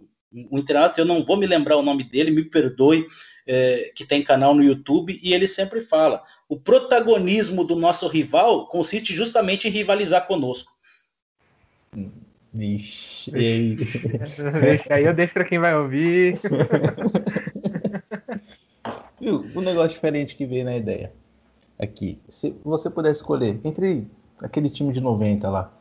um 0.50 0.59
internato, 0.59 1.00
eu 1.00 1.05
não 1.05 1.22
vou 1.22 1.37
me 1.37 1.46
lembrar 1.46 1.76
o 1.76 1.83
nome 1.83 2.05
dele, 2.05 2.31
me 2.31 2.44
perdoe, 2.44 3.07
é, 3.46 3.92
que 3.94 4.07
tem 4.07 4.22
canal 4.22 4.55
no 4.55 4.62
YouTube, 4.62 5.18
e 5.22 5.35
ele 5.35 5.46
sempre 5.46 5.81
fala: 5.81 6.22
o 6.48 6.59
protagonismo 6.59 7.64
do 7.64 7.76
nosso 7.76 8.07
rival 8.09 8.66
consiste 8.68 9.14
justamente 9.14 9.68
em 9.68 9.70
rivalizar 9.70 10.26
conosco. 10.26 10.72
Vixe. 12.52 13.30
Deixa 13.30 14.94
aí, 14.94 15.04
eu 15.04 15.14
deixo 15.14 15.32
para 15.32 15.44
quem 15.44 15.58
vai 15.58 15.74
ouvir. 15.74 16.38
Viu? 19.18 19.44
Um 19.54 19.60
negócio 19.60 19.90
diferente 19.90 20.36
que 20.36 20.44
veio 20.44 20.64
na 20.64 20.76
ideia. 20.76 21.12
Aqui, 21.78 22.18
se 22.28 22.54
você 22.64 22.90
pudesse 22.90 23.20
escolher 23.20 23.60
entre 23.64 24.06
aquele 24.40 24.68
time 24.68 24.92
de 24.92 25.00
90 25.00 25.48
lá, 25.48 25.72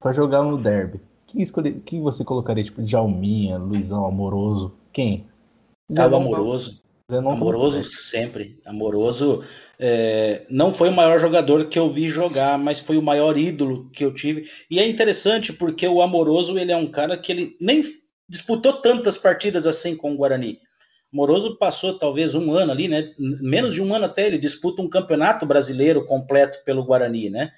para 0.00 0.12
jogar 0.12 0.42
no 0.42 0.58
derby, 0.58 1.00
quem, 1.26 1.42
escolher, 1.42 1.80
quem 1.84 2.02
você 2.02 2.24
colocaria? 2.24 2.64
Tipo, 2.64 2.86
Jalminha, 2.86 3.56
Luizão, 3.56 4.06
Amoroso? 4.06 4.72
Quem? 4.92 5.26
Tava 5.94 6.16
Amoroso. 6.16 6.82
Amoroso 7.10 7.82
sempre. 7.82 8.60
Amoroso 8.66 9.42
é, 9.78 10.42
não 10.50 10.74
foi 10.74 10.90
o 10.90 10.92
maior 10.92 11.18
jogador 11.18 11.64
que 11.66 11.78
eu 11.78 11.90
vi 11.90 12.06
jogar, 12.06 12.58
mas 12.58 12.80
foi 12.80 12.98
o 12.98 13.02
maior 13.02 13.38
ídolo 13.38 13.88
que 13.94 14.04
eu 14.04 14.12
tive. 14.12 14.50
E 14.70 14.78
é 14.78 14.86
interessante 14.86 15.50
porque 15.50 15.88
o 15.88 16.02
Amoroso 16.02 16.58
ele 16.58 16.70
é 16.70 16.76
um 16.76 16.90
cara 16.90 17.16
que 17.16 17.32
ele 17.32 17.56
nem 17.58 17.82
disputou 18.28 18.74
tantas 18.74 19.16
partidas 19.16 19.66
assim 19.66 19.96
com 19.96 20.12
o 20.12 20.16
Guarani. 20.18 20.60
Moroso 21.10 21.56
passou 21.56 21.98
talvez 21.98 22.34
um 22.34 22.52
ano 22.52 22.72
ali, 22.72 22.88
né? 22.88 23.06
Menos 23.18 23.72
de 23.72 23.80
um 23.80 23.94
ano 23.94 24.04
até 24.04 24.26
ele 24.26 24.36
disputa 24.36 24.82
um 24.82 24.88
campeonato 24.88 25.46
brasileiro 25.46 26.04
completo 26.04 26.62
pelo 26.62 26.84
Guarani, 26.84 27.30
né? 27.30 27.52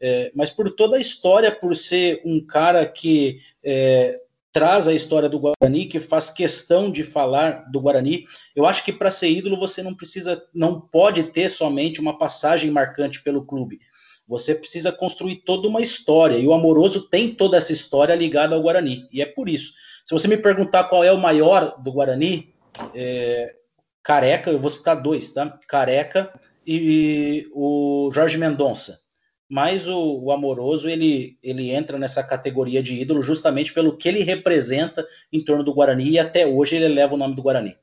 É, 0.00 0.32
mas 0.34 0.48
por 0.48 0.70
toda 0.70 0.96
a 0.96 1.00
história, 1.00 1.52
por 1.52 1.76
ser 1.76 2.22
um 2.24 2.40
cara 2.40 2.86
que 2.86 3.38
é, 3.62 4.16
traz 4.54 4.86
a 4.86 4.94
história 4.94 5.28
do 5.28 5.40
Guarani, 5.40 5.86
que 5.86 5.98
faz 5.98 6.30
questão 6.30 6.88
de 6.88 7.02
falar 7.02 7.68
do 7.72 7.80
Guarani, 7.80 8.24
eu 8.54 8.64
acho 8.64 8.84
que 8.84 8.92
para 8.92 9.10
ser 9.10 9.28
ídolo 9.28 9.58
você 9.58 9.82
não 9.82 9.92
precisa, 9.92 10.40
não 10.54 10.80
pode 10.80 11.24
ter 11.24 11.48
somente 11.48 12.00
uma 12.00 12.16
passagem 12.16 12.70
marcante 12.70 13.20
pelo 13.20 13.44
clube. 13.44 13.80
Você 14.28 14.54
precisa 14.54 14.92
construir 14.92 15.42
toda 15.44 15.66
uma 15.66 15.80
história, 15.80 16.38
e 16.38 16.46
o 16.46 16.54
Amoroso 16.54 17.08
tem 17.08 17.34
toda 17.34 17.56
essa 17.56 17.72
história 17.72 18.14
ligada 18.14 18.54
ao 18.54 18.62
Guarani, 18.62 19.08
e 19.12 19.20
é 19.20 19.26
por 19.26 19.48
isso. 19.48 19.72
Se 20.04 20.14
você 20.14 20.28
me 20.28 20.36
perguntar 20.36 20.84
qual 20.84 21.02
é 21.02 21.12
o 21.12 21.18
maior 21.18 21.76
do 21.82 21.90
Guarani, 21.90 22.54
é, 22.94 23.56
Careca, 24.04 24.52
eu 24.52 24.58
vou 24.60 24.70
citar 24.70 25.02
dois, 25.02 25.32
tá? 25.32 25.58
Careca 25.66 26.32
e 26.64 27.48
o 27.52 28.08
Jorge 28.14 28.38
Mendonça. 28.38 29.03
Mas 29.48 29.86
o, 29.86 30.24
o, 30.24 30.32
Amoroso, 30.32 30.88
ele, 30.88 31.38
ele 31.42 31.70
entra 31.70 31.98
nessa 31.98 32.22
categoria 32.22 32.82
de 32.82 33.00
ídolo 33.00 33.22
justamente 33.22 33.72
pelo 33.72 33.96
que 33.96 34.08
ele 34.08 34.22
representa 34.22 35.04
em 35.32 35.44
torno 35.44 35.62
do 35.62 35.74
Guarani 35.74 36.10
e 36.10 36.18
até 36.18 36.46
hoje 36.46 36.76
ele 36.76 36.88
leva 36.88 37.14
o 37.14 37.18
nome 37.18 37.34
do 37.34 37.42
Guarani. 37.42 37.76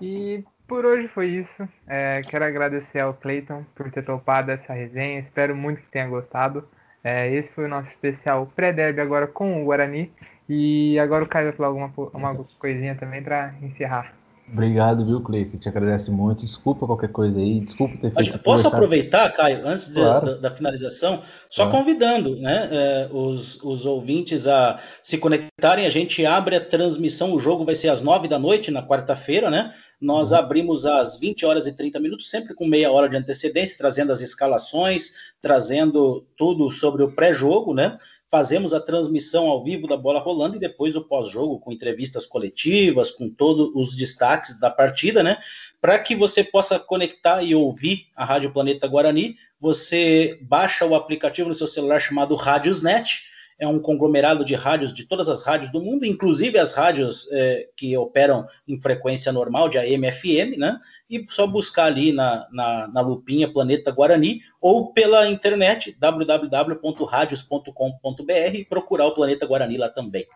E 0.00 0.42
por 0.66 0.84
hoje 0.84 1.08
foi 1.08 1.28
isso. 1.28 1.68
É, 1.86 2.20
quero 2.22 2.44
agradecer 2.44 3.00
ao 3.00 3.14
Clayton 3.14 3.64
por 3.74 3.90
ter 3.90 4.04
topado 4.04 4.50
essa 4.50 4.72
resenha. 4.72 5.20
Espero 5.20 5.54
muito 5.54 5.80
que 5.82 5.90
tenha 5.90 6.08
gostado. 6.08 6.66
É, 7.02 7.30
esse 7.30 7.50
foi 7.50 7.66
o 7.66 7.68
nosso 7.68 7.90
especial 7.90 8.50
pré-derby 8.56 9.00
agora 9.00 9.26
com 9.26 9.62
o 9.62 9.64
Guarani. 9.66 10.10
E 10.48 10.98
agora 10.98 11.24
o 11.24 11.28
Caio 11.28 11.48
vai 11.48 11.56
falar 11.56 11.68
alguma 11.68 11.92
uma 12.12 12.44
coisinha 12.58 12.94
também 12.94 13.22
para 13.22 13.54
encerrar. 13.62 14.14
Obrigado, 14.52 15.06
viu, 15.06 15.22
Cleiton? 15.22 15.56
Te 15.56 15.68
agradece 15.68 16.10
muito. 16.10 16.44
Desculpa 16.44 16.86
qualquer 16.86 17.10
coisa 17.10 17.38
aí, 17.40 17.60
desculpa 17.60 17.96
ter 17.96 18.12
feito. 18.12 18.38
Posso 18.40 18.68
aproveitar, 18.68 19.32
Caio, 19.32 19.66
antes 19.66 19.88
de, 19.88 19.94
claro. 19.94 20.26
da, 20.26 20.48
da, 20.48 20.50
finalização, 20.50 21.22
só 21.48 21.64
claro. 21.66 21.78
convidando 21.78 22.36
né, 22.36 22.68
é, 22.70 23.08
os, 23.10 23.58
os 23.62 23.86
ouvintes 23.86 24.46
a 24.46 24.78
se 25.02 25.16
conectarem. 25.16 25.86
A 25.86 25.90
gente 25.90 26.24
abre 26.26 26.56
a 26.56 26.64
transmissão, 26.64 27.32
o 27.32 27.38
jogo 27.40 27.64
vai 27.64 27.74
ser 27.74 27.88
às 27.88 28.02
nove 28.02 28.28
da 28.28 28.38
noite, 28.38 28.70
na 28.70 28.86
quarta-feira, 28.86 29.50
né? 29.50 29.72
Nós 30.00 30.32
uhum. 30.32 30.38
abrimos 30.38 30.84
às 30.84 31.18
20 31.18 31.46
horas 31.46 31.66
e 31.66 31.74
30 31.74 31.98
minutos, 31.98 32.28
sempre 32.28 32.54
com 32.54 32.66
meia 32.66 32.92
hora 32.92 33.08
de 33.08 33.16
antecedência, 33.16 33.78
trazendo 33.78 34.12
as 34.12 34.20
escalações, 34.20 35.12
trazendo 35.40 36.26
tudo 36.36 36.70
sobre 36.70 37.02
o 37.02 37.12
pré-jogo, 37.12 37.72
né? 37.72 37.96
Fazemos 38.34 38.74
a 38.74 38.80
transmissão 38.80 39.46
ao 39.46 39.62
vivo 39.62 39.86
da 39.86 39.96
bola 39.96 40.18
rolando 40.18 40.56
e 40.56 40.58
depois 40.58 40.96
o 40.96 41.04
pós-jogo 41.04 41.60
com 41.60 41.70
entrevistas 41.70 42.26
coletivas, 42.26 43.12
com 43.12 43.30
todos 43.30 43.70
os 43.76 43.94
destaques 43.94 44.58
da 44.58 44.68
partida, 44.68 45.22
né? 45.22 45.38
Para 45.80 46.00
que 46.00 46.16
você 46.16 46.42
possa 46.42 46.76
conectar 46.76 47.44
e 47.44 47.54
ouvir 47.54 48.08
a 48.16 48.24
Rádio 48.24 48.52
Planeta 48.52 48.88
Guarani, 48.88 49.36
você 49.60 50.36
baixa 50.42 50.84
o 50.84 50.96
aplicativo 50.96 51.48
no 51.48 51.54
seu 51.54 51.68
celular 51.68 52.00
chamado 52.00 52.34
Rádiosnet 52.34 53.22
é 53.58 53.66
um 53.66 53.78
conglomerado 53.78 54.44
de 54.44 54.54
rádios 54.54 54.92
de 54.92 55.06
todas 55.06 55.28
as 55.28 55.42
rádios 55.42 55.70
do 55.70 55.80
mundo, 55.80 56.04
inclusive 56.04 56.58
as 56.58 56.72
rádios 56.72 57.26
é, 57.30 57.68
que 57.76 57.96
operam 57.96 58.46
em 58.66 58.80
frequência 58.80 59.32
normal 59.32 59.68
de 59.68 59.78
AM 59.78 60.10
FM, 60.10 60.58
né? 60.58 60.78
E 61.08 61.24
só 61.28 61.46
buscar 61.46 61.84
ali 61.84 62.12
na, 62.12 62.46
na, 62.52 62.88
na 62.88 63.00
lupinha 63.00 63.52
Planeta 63.52 63.90
Guarani 63.90 64.40
ou 64.60 64.92
pela 64.92 65.28
internet 65.28 65.96
www.radios.com.br 65.98 68.54
e 68.54 68.64
procurar 68.64 69.06
o 69.06 69.14
Planeta 69.14 69.46
Guarani 69.46 69.76
lá 69.76 69.88
também. 69.88 70.26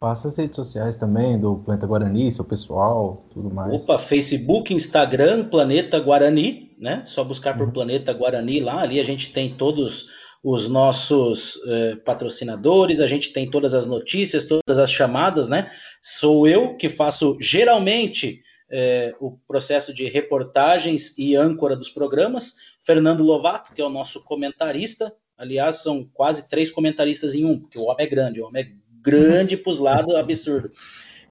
Passa 0.00 0.28
as 0.28 0.38
redes 0.38 0.54
sociais 0.54 0.96
também 0.96 1.38
do 1.38 1.56
Planeta 1.56 1.84
Guarani, 1.84 2.30
seu 2.30 2.44
pessoal, 2.44 3.26
tudo 3.30 3.52
mais. 3.52 3.82
Opa, 3.82 3.98
Facebook, 3.98 4.72
Instagram, 4.72 5.48
Planeta 5.48 5.98
Guarani, 5.98 6.76
né? 6.78 7.02
Só 7.04 7.24
buscar 7.24 7.56
por 7.56 7.66
uhum. 7.66 7.72
Planeta 7.72 8.12
Guarani 8.12 8.60
lá, 8.60 8.80
ali 8.80 9.00
a 9.00 9.04
gente 9.04 9.32
tem 9.32 9.52
todos 9.52 10.06
os 10.42 10.68
nossos 10.68 11.58
eh, 11.66 11.96
patrocinadores, 12.04 13.00
a 13.00 13.06
gente 13.06 13.32
tem 13.32 13.50
todas 13.50 13.74
as 13.74 13.86
notícias, 13.86 14.44
todas 14.44 14.78
as 14.78 14.90
chamadas, 14.90 15.48
né? 15.48 15.70
Sou 16.00 16.46
eu 16.46 16.76
que 16.76 16.88
faço 16.88 17.36
geralmente 17.40 18.42
eh, 18.70 19.14
o 19.20 19.32
processo 19.48 19.92
de 19.92 20.04
reportagens 20.06 21.16
e 21.18 21.34
âncora 21.34 21.74
dos 21.74 21.88
programas, 21.88 22.54
Fernando 22.84 23.24
Lovato, 23.24 23.74
que 23.74 23.80
é 23.80 23.84
o 23.84 23.90
nosso 23.90 24.22
comentarista, 24.22 25.12
aliás, 25.36 25.76
são 25.76 26.08
quase 26.12 26.48
três 26.48 26.70
comentaristas 26.70 27.34
em 27.34 27.44
um, 27.44 27.58
porque 27.58 27.78
o 27.78 27.84
homem 27.84 28.06
é 28.06 28.08
grande, 28.08 28.40
o 28.40 28.46
homem 28.46 28.62
é 28.62 28.70
grande 29.02 29.56
pros 29.56 29.78
lados, 29.78 30.14
absurdo. 30.16 30.70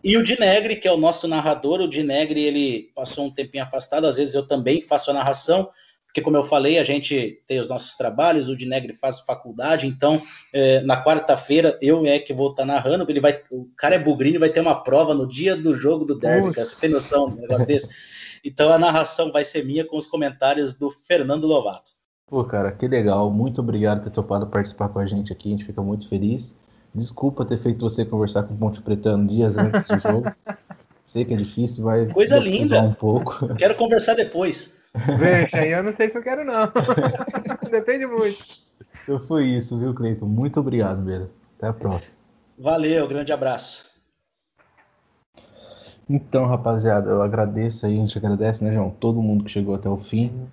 E 0.03 0.15
o 0.15 0.23
Dinegre, 0.23 0.75
que 0.75 0.87
é 0.87 0.91
o 0.91 0.97
nosso 0.97 1.27
narrador, 1.27 1.81
o 1.81 1.87
Dinegre, 1.87 2.41
ele 2.41 2.91
passou 2.93 3.25
um 3.25 3.31
tempinho 3.31 3.63
afastado, 3.63 4.05
às 4.05 4.17
vezes 4.17 4.35
eu 4.35 4.45
também 4.45 4.79
faço 4.81 5.11
a 5.11 5.13
narração, 5.13 5.69
porque, 6.07 6.21
como 6.21 6.35
eu 6.35 6.43
falei, 6.43 6.79
a 6.79 6.83
gente 6.83 7.43
tem 7.45 7.59
os 7.59 7.69
nossos 7.69 7.95
trabalhos, 7.95 8.49
o 8.49 8.55
Dinegre 8.55 8.93
faz 8.93 9.19
faculdade, 9.19 9.85
então 9.85 10.21
é, 10.51 10.81
na 10.81 11.03
quarta-feira 11.03 11.77
eu 11.81 12.05
é 12.05 12.17
que 12.17 12.33
vou 12.33 12.49
estar 12.49 12.63
tá 12.63 12.65
narrando, 12.65 13.05
ele 13.07 13.19
vai, 13.19 13.39
o 13.51 13.67
cara 13.77 13.95
é 13.95 13.99
bugrinho, 13.99 14.39
vai 14.39 14.49
ter 14.49 14.61
uma 14.61 14.81
prova 14.83 15.13
no 15.13 15.27
dia 15.27 15.55
do 15.55 15.75
jogo 15.75 16.05
do 16.05 16.17
Derby, 16.17 16.53
cara, 16.53 16.65
você 16.65 16.81
tem 16.81 16.89
noção 16.89 17.27
um 17.27 17.35
negócio 17.35 17.67
desse? 17.67 17.89
Então 18.43 18.71
a 18.71 18.79
narração 18.79 19.31
vai 19.31 19.43
ser 19.43 19.63
minha 19.63 19.85
com 19.85 19.97
os 19.97 20.07
comentários 20.07 20.73
do 20.73 20.89
Fernando 20.89 21.45
Lovato. 21.45 21.91
Pô, 22.25 22.43
cara, 22.43 22.71
que 22.71 22.87
legal, 22.87 23.29
muito 23.29 23.61
obrigado 23.61 23.99
por 23.99 24.05
ter 24.05 24.11
topado 24.11 24.47
participar 24.47 24.89
com 24.89 24.99
a 24.99 25.05
gente 25.05 25.31
aqui, 25.31 25.49
a 25.49 25.51
gente 25.51 25.65
fica 25.65 25.81
muito 25.81 26.09
feliz. 26.09 26.57
Desculpa 26.93 27.45
ter 27.45 27.57
feito 27.57 27.81
você 27.81 28.03
conversar 28.03 28.43
com 28.43 28.53
o 28.53 28.57
Ponte 28.57 28.81
Pretano 28.81 29.27
dias 29.27 29.57
antes 29.57 29.87
do 29.87 29.99
jogo. 29.99 30.31
Sei 31.05 31.23
que 31.23 31.33
é 31.33 31.37
difícil, 31.37 31.85
vai. 31.85 32.05
Coisa 32.07 32.37
linda! 32.37 32.81
Um 32.81 32.93
pouco. 32.93 33.55
Quero 33.55 33.75
conversar 33.75 34.13
depois. 34.13 34.75
Veja, 34.95 35.65
eu 35.65 35.83
não 35.83 35.93
sei 35.93 36.09
se 36.09 36.17
eu 36.17 36.23
quero, 36.23 36.43
não. 36.43 36.71
Depende 37.69 38.05
muito. 38.05 38.43
Então 39.03 39.19
foi 39.25 39.45
isso, 39.45 39.77
viu, 39.79 39.93
Cleiton? 39.93 40.25
Muito 40.25 40.59
obrigado 40.59 41.01
mesmo. 41.01 41.29
Até 41.57 41.67
a 41.67 41.73
próxima. 41.73 42.15
Valeu, 42.57 43.07
grande 43.07 43.31
abraço. 43.31 43.85
Então, 46.09 46.45
rapaziada, 46.45 47.09
eu 47.09 47.21
agradeço 47.21 47.85
aí, 47.85 47.97
a 47.97 48.01
gente 48.01 48.17
agradece, 48.17 48.63
né, 48.63 48.73
João? 48.73 48.89
Todo 48.89 49.21
mundo 49.21 49.43
que 49.43 49.51
chegou 49.51 49.75
até 49.75 49.89
o 49.89 49.97
fim, 49.97 50.47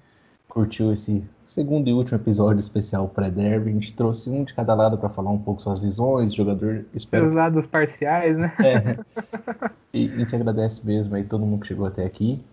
curtiu 0.49 0.93
esse 0.93 1.25
segundo 1.47 1.89
e 1.89 1.93
último 1.93 2.19
episódio 2.19 2.59
especial 2.59 3.09
pré-derby. 3.09 3.71
A 3.71 3.73
gente 3.73 3.95
trouxe 3.95 4.31
um 4.31 4.45
de 4.45 4.53
cada 4.53 4.75
lado 4.75 4.99
para 4.99 5.09
falar 5.09 5.31
um 5.31 5.39
pouco 5.39 5.63
suas 5.63 5.79
visões, 5.79 6.35
jogador. 6.35 6.85
Espero... 6.93 7.29
Os 7.29 7.35
lados 7.35 7.67
parciais, 7.67 8.37
né? 8.37 8.53
É. 8.61 9.71
E 9.95 10.11
a 10.13 10.17
gente 10.17 10.35
agradece 10.35 10.85
mesmo 10.85 11.15
aí 11.15 11.23
todo 11.23 11.47
mundo 11.47 11.61
que 11.61 11.69
chegou 11.69 11.87
até 11.87 12.05
aqui. 12.05 12.45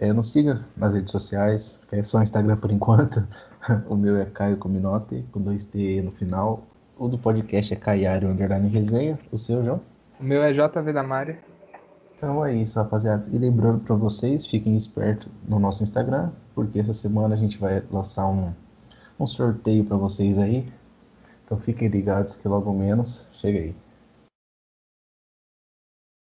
É, 0.00 0.12
nos 0.12 0.30
siga 0.30 0.64
nas 0.76 0.94
redes 0.94 1.10
sociais, 1.10 1.80
é 1.90 2.00
só 2.04 2.22
Instagram 2.22 2.56
por 2.56 2.70
enquanto. 2.70 3.26
o 3.90 3.96
meu 3.96 4.16
é 4.16 4.24
Caio 4.26 4.56
Cominote, 4.56 5.24
com 5.32 5.40
dois 5.40 5.66
T 5.66 6.00
no 6.02 6.12
final. 6.12 6.62
O 6.96 7.08
do 7.08 7.18
podcast 7.18 7.74
é 7.74 7.76
Caiário 7.76 8.28
Underline 8.28 8.68
Resenha. 8.68 9.18
O 9.32 9.38
seu, 9.38 9.64
João? 9.64 9.80
O 10.20 10.22
meu 10.22 10.40
é 10.42 10.52
JV 10.52 10.92
da 10.92 11.02
Mari. 11.02 11.36
Então 12.16 12.46
é 12.46 12.54
isso, 12.54 12.78
rapaziada. 12.78 13.26
E 13.32 13.38
lembrando 13.38 13.80
para 13.80 13.96
vocês, 13.96 14.46
fiquem 14.46 14.76
espertos 14.76 15.28
no 15.48 15.58
nosso 15.58 15.82
Instagram, 15.82 16.30
porque 16.54 16.78
essa 16.78 16.94
semana 16.94 17.34
a 17.34 17.38
gente 17.38 17.58
vai 17.58 17.82
lançar 17.90 18.28
um, 18.28 18.52
um 19.18 19.26
sorteio 19.26 19.84
para 19.84 19.96
vocês 19.96 20.38
aí. 20.38 20.72
Então 21.44 21.58
fiquem 21.58 21.88
ligados 21.88 22.36
que 22.36 22.46
logo 22.46 22.72
menos 22.72 23.26
chega 23.32 23.58
aí. 23.58 23.74